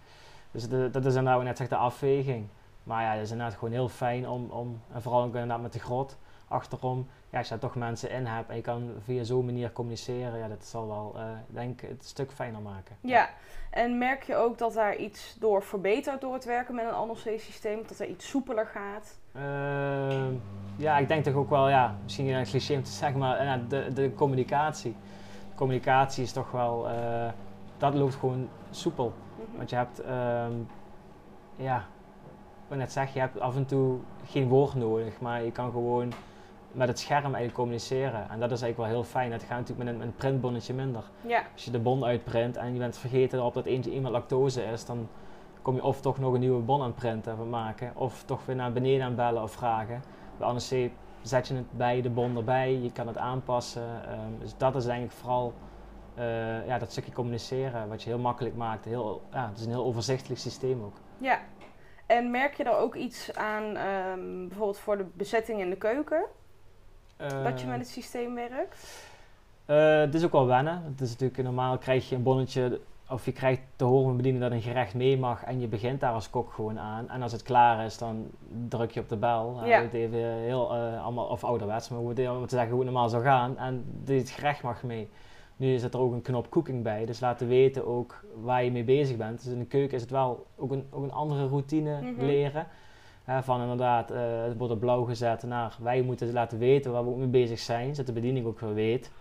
Dus 0.52 0.70
de, 0.70 0.90
dat 0.92 1.05
is 1.05 1.16
inderdaad 1.16 1.44
net 1.44 1.58
zeg, 1.58 1.68
de 1.68 1.75
afweging. 1.75 2.48
Maar 2.85 3.03
ja, 3.03 3.11
het 3.11 3.21
is 3.21 3.31
inderdaad 3.31 3.57
gewoon 3.57 3.74
heel 3.74 3.89
fijn 3.89 4.27
om, 4.27 4.50
om 4.50 4.81
en 4.93 5.01
vooral 5.01 5.21
ook 5.24 5.33
inderdaad 5.33 5.61
met 5.61 5.74
de 5.74 5.79
grot 5.79 6.17
achterom, 6.48 7.07
ja, 7.29 7.37
als 7.37 7.48
je 7.48 7.53
daar 7.53 7.69
toch 7.69 7.75
mensen 7.75 8.09
in 8.09 8.25
hebt 8.25 8.50
en 8.50 8.55
je 8.55 8.61
kan 8.61 8.91
via 9.03 9.24
zo'n 9.24 9.45
manier 9.45 9.71
communiceren, 9.71 10.37
ja, 10.39 10.48
dat 10.48 10.65
zal 10.65 10.87
wel, 10.87 11.13
eh, 11.15 11.24
denk 11.48 11.81
ik, 11.81 11.89
het 11.89 12.00
een 12.00 12.05
stuk 12.05 12.31
fijner 12.31 12.61
maken. 12.61 12.95
Ja, 13.01 13.29
en 13.69 13.98
merk 13.98 14.24
je 14.24 14.35
ook 14.35 14.57
dat 14.57 14.74
daar 14.74 14.95
iets 14.95 15.35
door 15.39 15.63
verbetert 15.63 16.21
door 16.21 16.33
het 16.33 16.45
werken 16.45 16.75
met 16.75 16.85
een 16.85 17.07
NLC-systeem? 17.07 17.81
Dat 17.87 18.00
er 18.00 18.07
iets 18.07 18.29
soepeler 18.29 18.65
gaat? 18.65 19.19
Ehm, 19.33 20.33
ja, 20.75 20.98
ik 20.98 21.07
denk 21.07 21.24
toch 21.24 21.33
ook 21.33 21.50
wel, 21.50 21.69
ja, 21.69 21.95
misschien 22.03 22.27
een 22.27 22.45
cliché 22.45 22.75
om 22.75 22.83
te 22.83 22.91
zeggen, 23.01 23.19
maar 23.19 23.37
eh, 23.37 23.59
de, 23.67 23.93
de 23.93 24.13
communicatie. 24.13 24.95
communicatie 25.55 26.24
is 26.24 26.31
toch 26.31 26.51
wel, 26.51 26.89
eh, 26.89 27.29
dat 27.77 27.93
loopt 27.93 28.15
gewoon 28.15 28.50
soepel. 28.69 29.13
Mhm. 29.35 29.57
Want 29.57 29.69
je 29.69 29.75
hebt, 29.75 30.01
ehm, 30.01 30.53
ja, 31.55 31.85
ik 32.66 32.72
wil 32.72 32.80
net 32.80 32.92
zeggen, 32.92 33.14
je 33.14 33.20
hebt 33.20 33.40
af 33.40 33.56
en 33.56 33.66
toe 33.66 33.98
geen 34.25 34.48
woord 34.48 34.74
nodig, 34.75 35.20
maar 35.20 35.44
je 35.44 35.51
kan 35.51 35.72
gewoon 35.72 36.14
met 36.72 36.88
het 36.88 37.00
scherm 37.00 37.24
eigenlijk 37.24 37.54
communiceren. 37.54 38.30
En 38.30 38.40
dat 38.40 38.51
is 38.51 38.62
eigenlijk 38.62 38.78
wel 38.78 38.86
heel 38.86 39.04
fijn. 39.04 39.32
Dat 39.32 39.44
gaat 39.44 39.60
natuurlijk 39.60 39.92
met 39.92 40.01
een, 40.01 40.16
printbonnetje 40.16 40.74
minder. 40.74 41.04
Ja, 41.22 41.44
Als 41.54 41.66
je 41.66 41.72
de 41.72 41.80
bon 41.80 42.06
uitprint 42.06 42.58
en 42.58 42.74
je 42.74 42.80
bent 42.80 42.98
vergeten 42.98 43.44
op 43.44 43.54
dat 43.54 43.66
eentje 43.66 43.92
iemand 43.92 44.14
lactose 44.14 44.64
is, 44.64 44.86
dan 44.86 45.08
kom 45.62 45.75
je 45.75 45.84
of 45.84 46.01
toch 46.01 46.20
nog 46.20 46.34
een 46.34 46.40
nieuwe 46.40 46.62
bon 46.62 46.80
aan 46.82 46.86
het 46.88 46.96
printen 46.96 47.40
of 47.40 47.48
maken, 47.48 47.92
of 47.96 48.24
toch 48.24 48.46
weer 48.46 48.56
naar 48.56 48.72
beneden 48.72 49.06
aan 49.06 49.16
bellen 49.16 49.44
of 49.44 49.51
vragen. 49.51 50.01
Bij 50.38 50.51
NRC 50.51 50.92
zet 51.22 51.48
je 51.48 51.56
het 51.56 51.72
bij 51.72 52.01
de 52.01 52.10
bon 52.10 52.38
erbij, 52.38 52.80
je 52.82 52.92
kan 52.92 53.08
het 53.08 53.18
aanpassen. 53.18 54.08
ehm, 54.08 54.40
dus 54.40 54.58
dat 54.58 54.75
is 54.75 54.86
ik 54.86 55.12
vooral 55.12 55.54
eh, 56.16 56.68
ja, 56.68 56.78
dat 56.78 56.92
stukje 56.92 57.12
communiceren, 57.12 57.90
wat 57.90 58.04
je 58.04 58.10
heel 58.10 58.20
makkelijk 58.20 58.56
maakt. 58.56 58.86
Heel, 58.86 59.22
ja, 59.32 59.48
het 59.50 59.60
is 59.60 59.66
een 59.66 59.72
heel 59.72 59.86
overzichtelijk 59.86 60.40
systeem 60.40 60.84
ook. 60.84 60.96
ja. 61.18 61.40
En 62.05 62.31
merk 62.31 62.53
je 62.53 62.63
daar 62.63 62.77
ook 62.77 62.96
iets 62.96 63.33
aan, 63.35 63.75
ehm, 63.75 64.48
bijvoorbeeld 64.48 64.79
voor 64.79 64.98
de 64.98 65.05
bezetting 65.13 65.59
in 65.59 65.70
de 65.70 65.75
keuken, 65.75 66.25
dat 67.18 67.59
je 67.59 67.65
Eh, 67.65 67.72
met 67.72 67.79
het 67.79 67.87
systeem 67.87 68.35
werkt? 68.35 69.03
Eh, 69.65 70.00
het 70.00 70.15
is 70.15 70.24
ook 70.24 70.31
wel 70.31 70.48
wennen. 70.48 70.83
Het 70.83 71.01
is 71.01 71.09
natuurlijk 71.09 71.44
normaal 71.44 71.77
krijg 71.77 72.09
je 72.09 72.15
een 72.15 72.24
bonnetje 72.24 72.79
of 73.09 73.25
je 73.25 73.31
krijgt 73.31 73.61
te 73.75 73.83
horen 73.83 74.05
van 74.05 74.18
bediening 74.18 74.44
dat 74.44 74.51
een 74.51 74.61
gerecht 74.61 74.94
mee 74.94 75.18
mag 75.18 75.44
en 75.44 75.59
je 75.59 75.68
begint 75.68 76.00
daar 76.00 76.13
als 76.13 76.29
kok 76.29 76.53
gewoon 76.53 76.79
aan. 76.79 77.09
En 77.09 77.22
als 77.22 77.31
het 77.31 77.44
klaar 77.44 77.85
is, 77.85 77.98
dan 77.98 78.27
druk 78.68 78.91
je 78.91 79.00
op 79.00 79.09
de 79.09 79.15
bel. 79.15 79.61
Ja. 79.63 79.81
Het 79.81 79.94
even 79.94 80.20
heel 80.20 80.75
eh, 80.75 81.03
allemaal 81.03 81.25
of 81.25 81.44
ouderwets, 81.44 81.89
maar 81.89 82.00
hoe 82.00 82.09
het 82.09 82.29
om 82.29 82.48
te 82.48 82.55
zeggen 82.55 82.72
hoe 82.72 82.79
het 82.79 82.91
normaal 82.91 83.09
zou 83.09 83.24
gaan. 83.24 83.57
En 83.57 83.85
dit 84.03 84.29
gerecht 84.29 84.63
mag 84.63 84.83
mee. 84.83 85.09
Nu 85.57 85.77
zit 85.77 85.94
er 85.94 86.00
ook 86.00 86.13
een 86.13 86.22
knop 86.22 86.50
cooking 86.50 86.83
bij, 86.83 87.05
dus 87.05 87.20
laten 87.20 87.48
weten 87.48 87.87
ook 87.87 88.24
waar 88.41 88.63
je 88.63 88.72
mee 88.72 88.83
bezig 88.83 89.18
bent. 89.18 89.44
Dus 89.44 89.53
in 89.53 89.59
de 89.59 89.65
keuken 89.65 89.96
is 89.96 90.01
het 90.01 90.11
wel 90.11 90.46
ook 90.55 90.72
een, 90.72 90.87
ook 90.89 91.03
een 91.03 91.11
andere 91.11 91.48
routine 91.48 92.01
Mhm. 92.01 92.25
leren. 92.25 92.68
Hè, 93.24 93.44
van 93.44 93.61
inderdaad, 93.61 94.11
eh, 94.11 94.20
het 94.44 94.57
wordt 94.57 94.74
op 94.74 94.79
blauw 94.79 95.03
gezet 95.03 95.44
naar 95.44 95.77
wij 95.81 96.01
moeten 96.01 96.31
laten 96.33 96.57
weten 96.57 96.91
waar 96.91 97.03
we 97.03 97.09
ook 97.09 97.18
mee 97.18 97.27
bezig 97.27 97.59
zijn, 97.59 97.89
zodat 97.89 98.05
de 98.05 98.13
bediening 98.22 98.46
ook 98.46 98.59
weer 98.59 98.74
weet. 98.74 99.11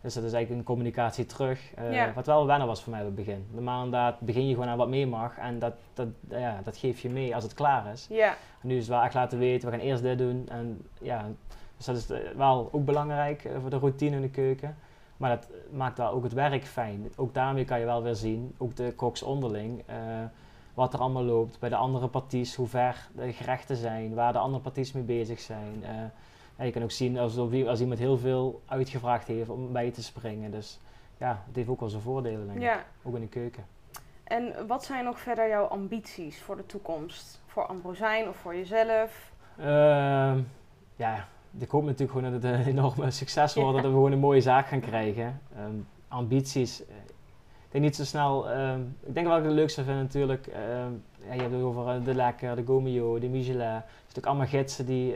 Dus 0.00 0.14
dat 0.14 0.24
is 0.24 0.32
eigenlijk 0.32 0.60
een 0.60 0.74
communicatie 0.74 1.26
terug. 1.26 1.74
eh, 1.74 1.92
Ja. 1.92 2.12
Wat 2.14 2.26
wel 2.26 2.46
wennen 2.46 2.66
was 2.66 2.82
voor 2.82 2.90
mij 2.92 3.00
op 3.00 3.06
het 3.06 3.14
begin. 3.14 3.46
Normaal 3.50 3.84
inderdaad 3.84 4.20
begin 4.20 4.46
je 4.48 4.54
gewoon 4.54 4.68
aan 4.68 4.76
wat 4.78 4.88
mee 4.88 5.06
mag 5.06 5.38
en 5.38 5.58
dat, 5.58 5.72
dat, 5.94 6.06
ja, 6.28 6.60
dat 6.64 6.76
geef 6.76 7.00
je 7.00 7.10
mee 7.10 7.34
als 7.34 7.42
het 7.44 7.54
klaar 7.54 7.92
is. 7.92 8.06
Ja, 8.10 8.28
En 8.62 8.68
nu 8.68 8.74
is 8.74 8.80
het 8.86 8.90
wel 8.90 9.02
echt 9.02 9.14
laten 9.14 9.38
weten, 9.38 9.70
we 9.70 9.76
gaan 9.76 9.86
eerst 9.86 10.02
dit 10.02 10.18
doen. 10.18 10.46
En 10.48 10.86
ja, 11.00 11.26
dus 11.76 11.86
dat 11.86 11.96
is 11.96 12.10
eh, 12.10 12.18
wel 12.36 12.68
ook 12.72 12.84
belangrijk 12.84 13.48
voor 13.60 13.70
de 13.70 13.78
routine 13.78 14.16
in 14.16 14.22
de 14.22 14.30
keuken. 14.30 14.76
Maar 15.16 15.30
dat 15.30 15.48
maakt 15.70 15.98
wel 15.98 16.10
ook 16.10 16.22
het 16.22 16.32
werk 16.32 16.64
fijn. 16.64 17.12
Ook 17.16 17.34
daarmee 17.34 17.64
kan 17.64 17.78
je 17.78 17.84
wel 17.84 18.02
weer 18.02 18.14
zien, 18.14 18.54
ook 18.58 18.76
de 18.76 18.92
koks 18.96 19.22
onderling, 19.22 19.82
eh, 19.86 19.96
wat 20.74 20.92
er 20.92 21.00
allemaal 21.00 21.24
loopt. 21.24 21.58
Bij 21.58 21.68
de 21.68 21.76
andere 21.76 22.08
parties, 22.08 22.54
hoe 22.54 22.66
ver 22.66 23.08
de 23.12 23.32
gerechten 23.32 23.76
zijn, 23.76 24.14
waar 24.14 24.32
de 24.32 24.38
andere 24.38 24.62
parties 24.62 24.92
mee 24.92 25.02
bezig 25.02 25.40
zijn. 25.40 25.82
Eh, 25.82 25.90
ja, 26.58 26.64
je 26.64 26.70
kan 26.70 26.82
ook 26.82 26.90
zien 26.90 27.18
als, 27.18 27.38
als 27.66 27.80
iemand 27.80 27.98
heel 27.98 28.18
veel 28.18 28.62
uitgevraagd 28.66 29.26
heeft 29.26 29.48
om 29.48 29.72
bij 29.72 29.90
te 29.90 30.02
springen. 30.02 30.50
Dus 30.50 30.80
ja, 31.18 31.42
het 31.46 31.56
heeft 31.56 31.68
ook 31.68 31.80
wel 31.80 31.88
zijn 31.88 32.02
voordelen, 32.02 32.46
denk 32.46 32.56
ik. 32.58 32.62
ja. 32.62 32.84
Ook 33.02 33.14
in 33.14 33.20
de 33.20 33.28
keuken. 33.28 33.64
En 34.24 34.66
wat 34.66 34.84
zijn 34.84 35.04
nog 35.04 35.20
verder 35.20 35.48
jouw 35.48 35.64
ambities 35.64 36.42
voor 36.42 36.56
de 36.56 36.66
toekomst? 36.66 37.40
Voor 37.46 37.66
Ambrosijn 37.66 38.28
of 38.28 38.36
voor 38.36 38.54
jezelf? 38.54 39.32
Ehm, 39.58 40.40
ja, 40.96 41.28
ik 41.58 41.70
hoop 41.70 41.84
natuurlijk 41.84 42.10
gewoon 42.18 42.32
dat 42.32 42.42
het 42.42 42.52
een 42.52 42.66
enorme 42.76 43.10
succes 43.10 43.54
wordt, 43.54 43.68
Ja. 43.68 43.74
dat 43.76 43.84
we 43.84 43.96
gewoon 43.96 44.12
een 44.12 44.18
mooie 44.18 44.40
zaak 44.40 44.66
gaan 44.66 44.80
krijgen. 44.80 45.40
Ehm, 45.56 45.74
ambities, 46.08 46.86
eh, 46.86 46.94
ik 47.66 47.70
denk 47.70 47.84
niet 47.84 47.96
zo 47.96 48.04
snel, 48.04 48.50
ehm, 48.50 48.80
ik 49.02 49.14
denk 49.14 49.26
wel 49.26 49.34
dat 49.34 49.44
ik 49.44 49.50
het 49.50 49.58
leuk 49.58 49.70
zou 49.70 49.86
vinden 49.86 50.04
natuurlijk, 50.04 50.46
ehm, 50.46 50.92
ja, 51.28 51.34
je 51.34 51.40
hebt 51.40 51.52
het 51.52 51.62
over 51.62 51.88
eh, 51.88 52.04
de 52.04 52.14
Lekker, 52.14 52.56
de 52.56 52.64
Gomio, 52.66 53.18
de 53.18 53.28
Michelin, 53.28 53.60
het 53.60 53.68
zijn 53.68 53.84
natuurlijk 54.00 54.26
allemaal 54.26 54.46
gidsen 54.46 54.86
die, 54.86 55.14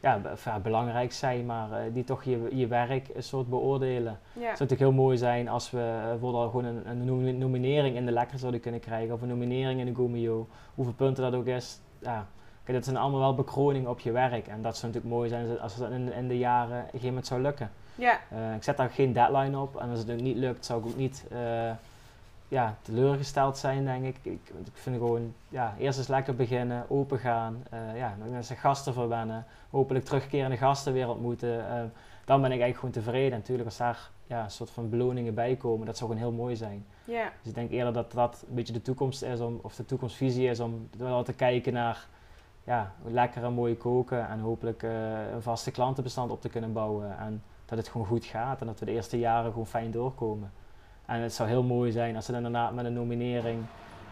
ja, 0.00 0.20
belangrijk 0.62 1.12
zijn, 1.12 1.46
maar 1.46 1.72
eh, 1.72 1.78
die 1.94 2.04
toch 2.04 2.22
je, 2.24 2.48
je 2.52 2.66
werk 2.66 3.08
een 3.14 3.22
soort 3.22 3.48
beoordelen. 3.48 4.12
Ja. 4.12 4.18
Het 4.32 4.40
zou 4.42 4.68
natuurlijk 4.68 4.80
heel 4.80 4.92
mooi 4.92 5.16
zijn 5.16 5.48
als 5.48 5.70
we 5.70 5.98
bijvoorbeeld 6.08 6.50
gewoon 6.50 6.64
een, 6.64 6.88
een 6.90 7.04
nomi- 7.04 7.32
nominering 7.32 7.96
in 7.96 8.06
de 8.06 8.12
Lekker 8.12 8.38
zouden 8.38 8.60
kunnen 8.60 8.80
krijgen. 8.80 9.14
Of 9.14 9.22
een 9.22 9.28
nominering 9.28 9.80
in 9.80 9.86
de 9.86 9.94
Gomeo. 9.94 10.48
Hoeveel 10.74 10.94
punten 10.94 11.22
dat 11.22 11.34
ook 11.34 11.46
is. 11.46 11.80
Ja. 11.98 12.26
Kijk, 12.68 12.80
dat 12.80 12.88
zijn 12.88 13.02
allemaal 13.02 13.20
wel 13.20 13.34
bekroningen 13.34 13.90
op 13.90 14.00
je 14.00 14.12
werk. 14.12 14.46
En 14.46 14.62
dat 14.62 14.76
zou 14.76 14.86
natuurlijk 14.92 15.14
mooi 15.14 15.28
zijn 15.28 15.60
als 15.60 15.74
het 15.76 15.90
in, 15.90 16.12
in 16.12 16.28
de 16.28 16.38
jaren 16.38 16.76
op 16.76 16.82
een 16.84 16.84
gegeven 16.84 17.08
moment 17.08 17.26
zou 17.26 17.40
lukken. 17.40 17.70
ja. 17.94 18.18
Eh, 18.30 18.54
ik 18.54 18.62
zet 18.62 18.76
daar 18.76 18.90
geen 18.90 19.12
deadline 19.12 19.58
op. 19.58 19.76
En 19.76 19.90
als 19.90 19.98
het 19.98 20.10
ook 20.10 20.20
niet 20.20 20.36
lukt, 20.36 20.64
zou 20.64 20.80
ik 20.80 20.86
ook 20.86 20.96
niet 20.96 21.24
eh, 21.30 21.70
ja, 22.48 22.76
teleurgesteld 22.82 23.58
zijn, 23.58 23.84
denk 23.84 24.04
ik. 24.04 24.16
Ik, 24.22 24.40
ik 24.64 24.72
vind 24.72 24.96
gewoon, 24.96 25.34
ja, 25.48 25.74
eerst 25.78 25.98
eens 25.98 26.08
lekker 26.08 26.34
beginnen, 26.36 26.84
open 26.88 27.18
gaan. 27.18 27.62
eh 27.70 27.78
ja, 27.96 28.14
mensen 28.30 28.56
gasten 28.56 28.92
verwennen. 28.92 29.46
Hopelijk 29.70 30.04
terugkerende 30.04 30.56
gasten 30.56 30.92
weer 30.92 31.08
ontmoeten. 31.08 31.64
Dan 32.24 32.40
ben 32.42 32.52
ik 32.52 32.60
eigenlijk 32.60 32.78
gewoon 32.78 33.04
tevreden. 33.04 33.38
Natuurlijk, 33.38 33.68
als 33.68 33.76
daar 33.76 34.10
ja, 34.26 34.44
een 34.44 34.50
soort 34.50 34.70
van 34.70 34.88
beloningen 34.88 35.34
bij 35.34 35.56
komen, 35.56 35.86
dat 35.86 35.96
zou 35.96 36.10
gewoon 36.10 36.26
heel 36.26 36.36
mooi 36.36 36.56
zijn. 36.56 36.86
ja. 37.04 37.24
Dus 37.40 37.48
ik 37.48 37.54
denk 37.54 37.70
eerder 37.70 37.92
dat 37.92 38.12
dat 38.12 38.44
een 38.48 38.54
beetje 38.54 38.72
de 38.72 38.82
toekomst 38.82 39.22
is, 39.22 39.40
om, 39.40 39.58
of 39.62 39.74
de 39.74 39.84
toekomstvisie 39.84 40.48
is, 40.48 40.60
om 40.60 40.88
wel 40.96 41.22
te 41.22 41.32
kijken 41.32 41.72
naar 41.72 42.06
ja, 42.68 42.92
lekker 43.04 43.44
en 43.44 43.52
mooi 43.52 43.76
koken 43.76 44.28
en 44.28 44.38
hopelijk 44.40 44.82
eh, 44.82 44.90
een 45.32 45.42
vaste 45.42 45.70
klantenbestand 45.70 46.30
op 46.30 46.40
te 46.40 46.48
kunnen 46.48 46.72
bouwen. 46.72 47.18
En 47.18 47.42
dat 47.64 47.78
het 47.78 47.88
gewoon 47.88 48.06
goed 48.06 48.24
gaat 48.24 48.60
en 48.60 48.66
dat 48.66 48.78
we 48.80 48.84
de 48.86 48.92
eerste 48.92 49.18
jaren 49.18 49.50
gewoon 49.50 49.66
fijn 49.66 49.90
doorkomen. 49.90 50.52
En 51.06 51.20
het 51.20 51.32
zou 51.34 51.48
heel 51.48 51.62
mooi 51.62 51.90
zijn 51.92 52.16
als 52.16 52.24
ze 52.24 52.32
dan 52.32 52.44
inderdaad 52.46 52.72
met 52.74 52.84
een 52.84 52.92
nominering 52.92 53.62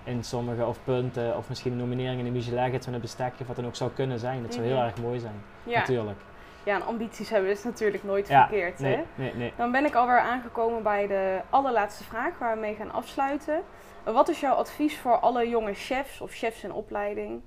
in 0.05 0.25
sommige 0.25 0.66
of 0.66 0.79
punten, 0.85 1.37
of 1.37 1.49
misschien 1.49 1.73
een 1.73 1.79
nominering 1.79 2.19
in 2.19 2.25
de 2.25 2.31
Michelin 2.31 2.71
met 2.71 2.87
een 2.87 3.01
bestekje, 3.01 3.40
of 3.40 3.47
wat 3.47 3.57
dan 3.57 3.66
ook 3.66 3.77
zou 3.77 3.90
kunnen 3.90 4.19
zijn. 4.19 4.42
Dat 4.42 4.55
zou 4.55 4.66
heel 4.66 4.77
Mhm. 4.77 4.85
erg 4.85 5.01
mooi 5.01 5.19
zijn, 5.19 5.42
Ja. 5.62 5.79
natuurlijk. 5.79 6.19
ja, 6.62 6.75
en 6.75 6.87
ambities 6.87 7.29
hebben 7.31 7.51
is 7.51 7.64
natuurlijk 7.64 8.05
nooit 8.05 8.29
Ja, 8.29 8.47
verkeerd. 8.47 8.79
nee, 8.79 8.97
Hè? 8.97 9.03
nee, 9.14 9.35
nee. 9.35 9.53
Dan 9.57 9.73
ben 9.73 9.85
ik 9.85 9.95
alweer 9.95 10.19
aangekomen 10.19 10.83
bij 10.83 11.07
de 11.07 11.40
allerlaatste 11.51 12.05
vraag 12.05 12.38
waar 12.38 12.55
we 12.55 12.61
mee 12.61 12.75
gaan 12.75 12.92
afsluiten. 12.92 13.61
Wat 14.05 14.29
is 14.29 14.40
jouw 14.40 14.55
advies 14.55 14.99
voor 14.99 15.19
alle 15.19 15.49
jonge 15.49 15.75
chefs 15.75 16.21
of 16.21 16.33
chefs 16.33 16.64
in 16.64 16.73
opleiding, 16.73 17.40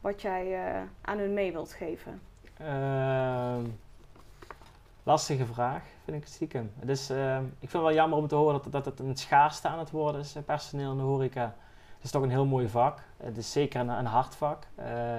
wat 0.00 0.22
jij 0.22 0.66
eh, 0.66 0.82
aan 1.00 1.18
hun 1.18 1.34
mee 1.34 1.52
wilt 1.52 1.72
geven? 1.72 2.20
Ehm, 2.56 3.64
lastige 5.02 5.46
vraag, 5.46 5.82
vind 6.04 6.16
ik 6.16 6.26
stiekem. 6.26 6.72
Het 6.78 6.88
is, 6.88 7.10
ehm, 7.10 7.44
ik 7.44 7.70
vind 7.70 7.72
het 7.72 7.82
wel 7.82 7.94
jammer 7.94 8.18
om 8.18 8.26
te 8.26 8.34
horen 8.34 8.60
dat, 8.62 8.72
dat 8.72 8.84
het 8.84 8.98
een 8.98 9.16
schaarste 9.16 9.68
aan 9.68 9.78
het 9.78 9.90
worden 9.90 10.20
is, 10.20 10.34
eh, 10.34 10.42
personeel 10.42 10.90
in 10.90 10.96
de 10.96 11.02
horeca. 11.02 11.54
Het 11.94 12.04
is 12.04 12.10
toch 12.10 12.22
een 12.22 12.30
heel 12.30 12.46
mooi 12.46 12.68
vak. 12.68 13.02
Het 13.16 13.36
is 13.36 13.52
zeker 13.52 13.80
een, 13.80 13.88
een 13.88 14.06
hard 14.06 14.34
vak. 14.34 14.66
Eh, 14.74 15.18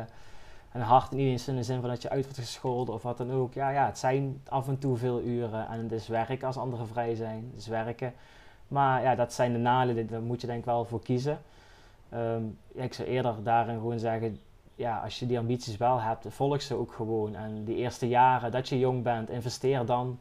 een 0.74 0.82
hard 0.82 1.12
niet 1.12 1.28
eens 1.28 1.48
in 1.48 1.56
de 1.56 1.64
zin 1.64 1.80
van 1.80 1.90
dat 1.90 2.02
je 2.02 2.10
uit 2.10 2.24
wordt 2.24 2.40
gescholden 2.40 2.94
of 2.94 3.02
wat 3.02 3.18
dan 3.18 3.32
ook. 3.32 3.54
Ja, 3.54 3.70
ja, 3.70 3.86
het 3.86 3.98
zijn 3.98 4.42
af 4.50 4.68
en 4.68 4.80
toe 4.80 4.98
veel 4.98 5.22
uren 5.22 5.68
en 5.68 5.80
het 5.80 5.92
is 5.92 6.08
werken 6.08 6.48
als 6.48 6.58
anderen 6.58 6.88
vrij 6.88 7.16
zijn. 7.16 7.52
Het 7.56 7.66
werken. 7.66 8.14
Maar 8.68 9.02
ja, 9.02 9.16
dat 9.16 9.34
zijn 9.34 9.54
de 9.54 9.60
nadelen, 9.60 10.08
daar 10.08 10.22
moet 10.22 10.42
je 10.42 10.48
denk 10.48 10.60
ik 10.60 10.66
wel 10.66 10.86
voor 10.86 11.02
kiezen. 11.02 11.40
Ehm, 12.10 12.44
ik 12.68 12.94
zou 12.94 13.08
eerder 13.08 13.44
daarin 13.44 13.76
gewoon 13.76 14.00
zeggen, 14.00 14.40
ja, 14.78 14.98
als 14.98 15.20
je 15.20 15.26
die 15.26 15.38
ambities 15.38 15.78
wel 15.78 16.02
hebt, 16.02 16.26
volg 16.30 16.62
ze 16.62 16.76
ook 16.76 16.92
gewoon. 16.92 17.36
En 17.36 17.64
die 17.64 17.76
eerste 17.76 18.08
jaren 18.08 18.52
dat 18.52 18.70
je 18.70 18.80
jong 18.80 19.04
bent, 19.04 19.30
investeer 19.30 19.86
dan 19.86 20.20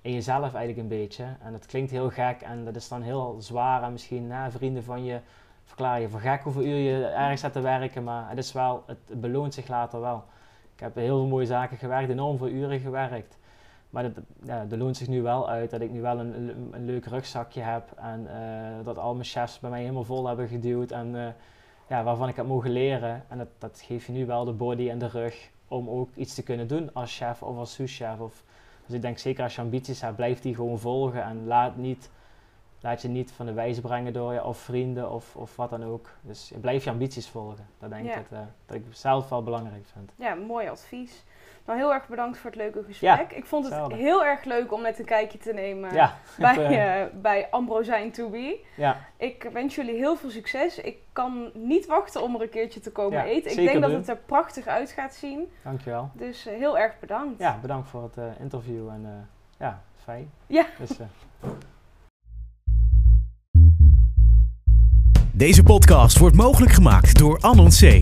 in 0.00 0.12
jezelf 0.12 0.54
eigenlijk 0.54 0.78
een 0.78 0.98
beetje. 0.98 1.24
En 1.40 1.52
dat 1.52 1.66
klinkt 1.66 1.90
heel 1.90 2.10
gek 2.10 2.40
en 2.40 2.64
dat 2.64 2.76
is 2.76 2.88
dan 2.88 3.02
heel 3.02 3.36
zwaar. 3.38 3.82
En 3.82 3.92
misschien 3.92 4.30
hè, 4.30 4.50
vrienden 4.50 4.84
van 4.84 5.04
je 5.04 5.20
verklaren 5.64 6.00
je 6.00 6.08
voor 6.08 6.20
gek 6.20 6.42
hoeveel 6.42 6.62
uur 6.62 6.76
je 6.76 7.06
ergens 7.06 7.40
zit 7.40 7.52
te 7.52 7.60
werken. 7.60 8.04
Maar 8.04 8.28
het, 8.28 8.38
is 8.38 8.52
wel, 8.52 8.84
het, 8.86 9.20
beloont 9.20 9.54
zich 9.54 9.68
later 9.68 10.00
wel. 10.00 10.24
Ik 10.74 10.80
heb 10.80 10.94
heel 10.94 11.18
veel 11.18 11.26
mooie 11.26 11.46
zaken 11.46 11.76
gewerkt, 11.76 12.10
enorm 12.10 12.38
veel 12.38 12.48
uren 12.48 12.80
gewerkt. 12.80 13.38
Maar 13.90 14.02
dat, 14.02 14.12
ja, 14.42 14.66
loont 14.76 14.96
zich 14.96 15.08
nu 15.08 15.22
wel 15.22 15.48
uit 15.48 15.70
dat 15.70 15.80
ik 15.80 15.90
nu 15.90 16.00
wel 16.00 16.18
een, 16.18 16.34
een, 16.34 16.68
een 16.70 16.84
leuk 16.84 17.06
rugzakje 17.06 17.60
heb. 17.60 17.92
En 17.96 18.26
eh, 18.28 18.84
dat 18.84 18.98
al 18.98 19.12
mijn 19.12 19.24
chefs 19.24 19.58
bij 19.58 19.70
mij 19.70 19.80
helemaal 19.80 20.04
vol 20.04 20.26
hebben 20.26 20.48
geduwd. 20.48 20.90
En 20.90 21.26
eh, 21.26 21.26
ja, 21.88 22.02
waarvan 22.02 22.28
ik 22.28 22.36
heb 22.36 22.46
mogen 22.46 22.70
leren. 22.70 23.24
En 23.28 23.38
dat, 23.38 23.48
dat 23.58 23.82
geeft 23.86 24.06
je 24.06 24.12
nu 24.12 24.26
wel 24.26 24.44
de 24.44 24.52
body 24.52 24.90
en 24.90 24.98
de 24.98 25.08
rug 25.08 25.50
om 25.68 25.88
ook 25.88 26.08
iets 26.14 26.34
te 26.34 26.42
kunnen 26.42 26.68
doen 26.68 26.90
als 26.92 27.16
chef 27.16 27.42
of 27.42 27.56
als 27.56 27.74
souschef. 27.74 28.18
Of, 28.18 28.42
dus 28.86 28.94
ik 28.94 29.02
denk 29.02 29.18
zeker 29.18 29.42
als 29.42 29.54
je 29.54 29.60
ambities 29.60 30.00
hebt, 30.00 30.16
blijf 30.16 30.40
die 30.40 30.54
gewoon 30.54 30.78
volgen. 30.78 31.24
En 31.24 31.46
laat, 31.46 31.76
niet, 31.76 32.10
laat 32.84 33.02
je 33.02 33.08
niet 33.08 33.32
van 33.32 33.46
de 33.46 33.52
wijs 33.52 33.80
brengen 33.80 34.12
door 34.12 34.32
je 34.32 34.44
of 34.44 34.58
vrienden 34.58 35.10
of, 35.10 35.36
of 35.36 35.56
wat 35.56 35.70
dan 35.70 35.84
ook. 35.84 36.08
Dus 36.20 36.52
blijf 36.60 36.84
je 36.84 36.90
ambities 36.90 37.28
volgen. 37.28 37.66
Dat 37.78 37.90
denk 37.90 38.04
Ja. 38.06 38.10
ik 38.16 38.28
dat, 38.30 38.38
eh, 38.38 38.44
dat 38.66 38.76
ik 38.76 38.84
zelf 38.90 39.28
wel 39.28 39.42
belangrijk 39.42 39.84
vind. 39.92 40.12
Ja, 40.16 40.34
mooi 40.34 40.68
advies. 40.68 41.24
Nou, 41.66 41.78
heel 41.78 41.92
erg 41.92 42.08
bedankt 42.08 42.38
voor 42.38 42.50
het 42.50 42.58
leuke 42.58 42.82
gesprek. 42.82 43.32
ik 43.32 43.44
vond 43.44 43.68
het 43.70 43.92
heel 43.92 44.24
erg 44.24 44.44
leuk 44.44 44.72
om 44.72 44.82
net 44.82 44.98
een 44.98 45.04
kijkje 45.04 45.38
te 45.38 45.52
nemen 45.52 45.94
ja, 45.94 46.16
bij, 46.38 46.56
eh 47.04 47.06
bij 47.20 47.50
Ambrosijn 47.50 48.12
To 48.12 48.28
Be. 48.30 48.60
ja, 48.76 48.96
Ik 49.16 49.48
wens 49.52 49.74
jullie 49.74 49.94
heel 49.94 50.16
veel 50.16 50.30
succes. 50.30 50.78
Ik 50.78 50.98
kan 51.12 51.50
niet 51.54 51.86
wachten 51.86 52.22
om 52.22 52.34
er 52.34 52.42
een 52.42 52.48
keertje 52.48 52.80
te 52.80 52.92
komen 52.92 53.24
eten. 53.24 53.50
Ik 53.50 53.56
denk 53.56 53.80
dat 53.82 53.90
het 53.92 54.08
er 54.08 54.16
prachtig 54.16 54.66
uit 54.66 54.90
gaat 54.90 55.14
zien. 55.14 55.52
dankjewel. 55.62 56.10
Dus 56.12 56.46
eh, 56.46 56.54
heel 56.56 56.78
erg 56.78 56.98
bedankt. 56.98 57.38
Ja, 57.40 57.58
bedankt 57.60 57.88
voor 57.88 58.02
het 58.02 58.38
interview 58.38 58.88
en 58.88 59.28
ja, 59.58 59.82
fijn. 59.96 60.30
Ja. 60.46 60.66
Dus, 60.78 60.90
Deze 65.36 65.62
podcast 65.62 66.18
wordt 66.18 66.36
mogelijk 66.36 66.72
gemaakt 66.72 67.18
door 67.18 67.38
Anon 67.40 67.68
C. 67.68 68.00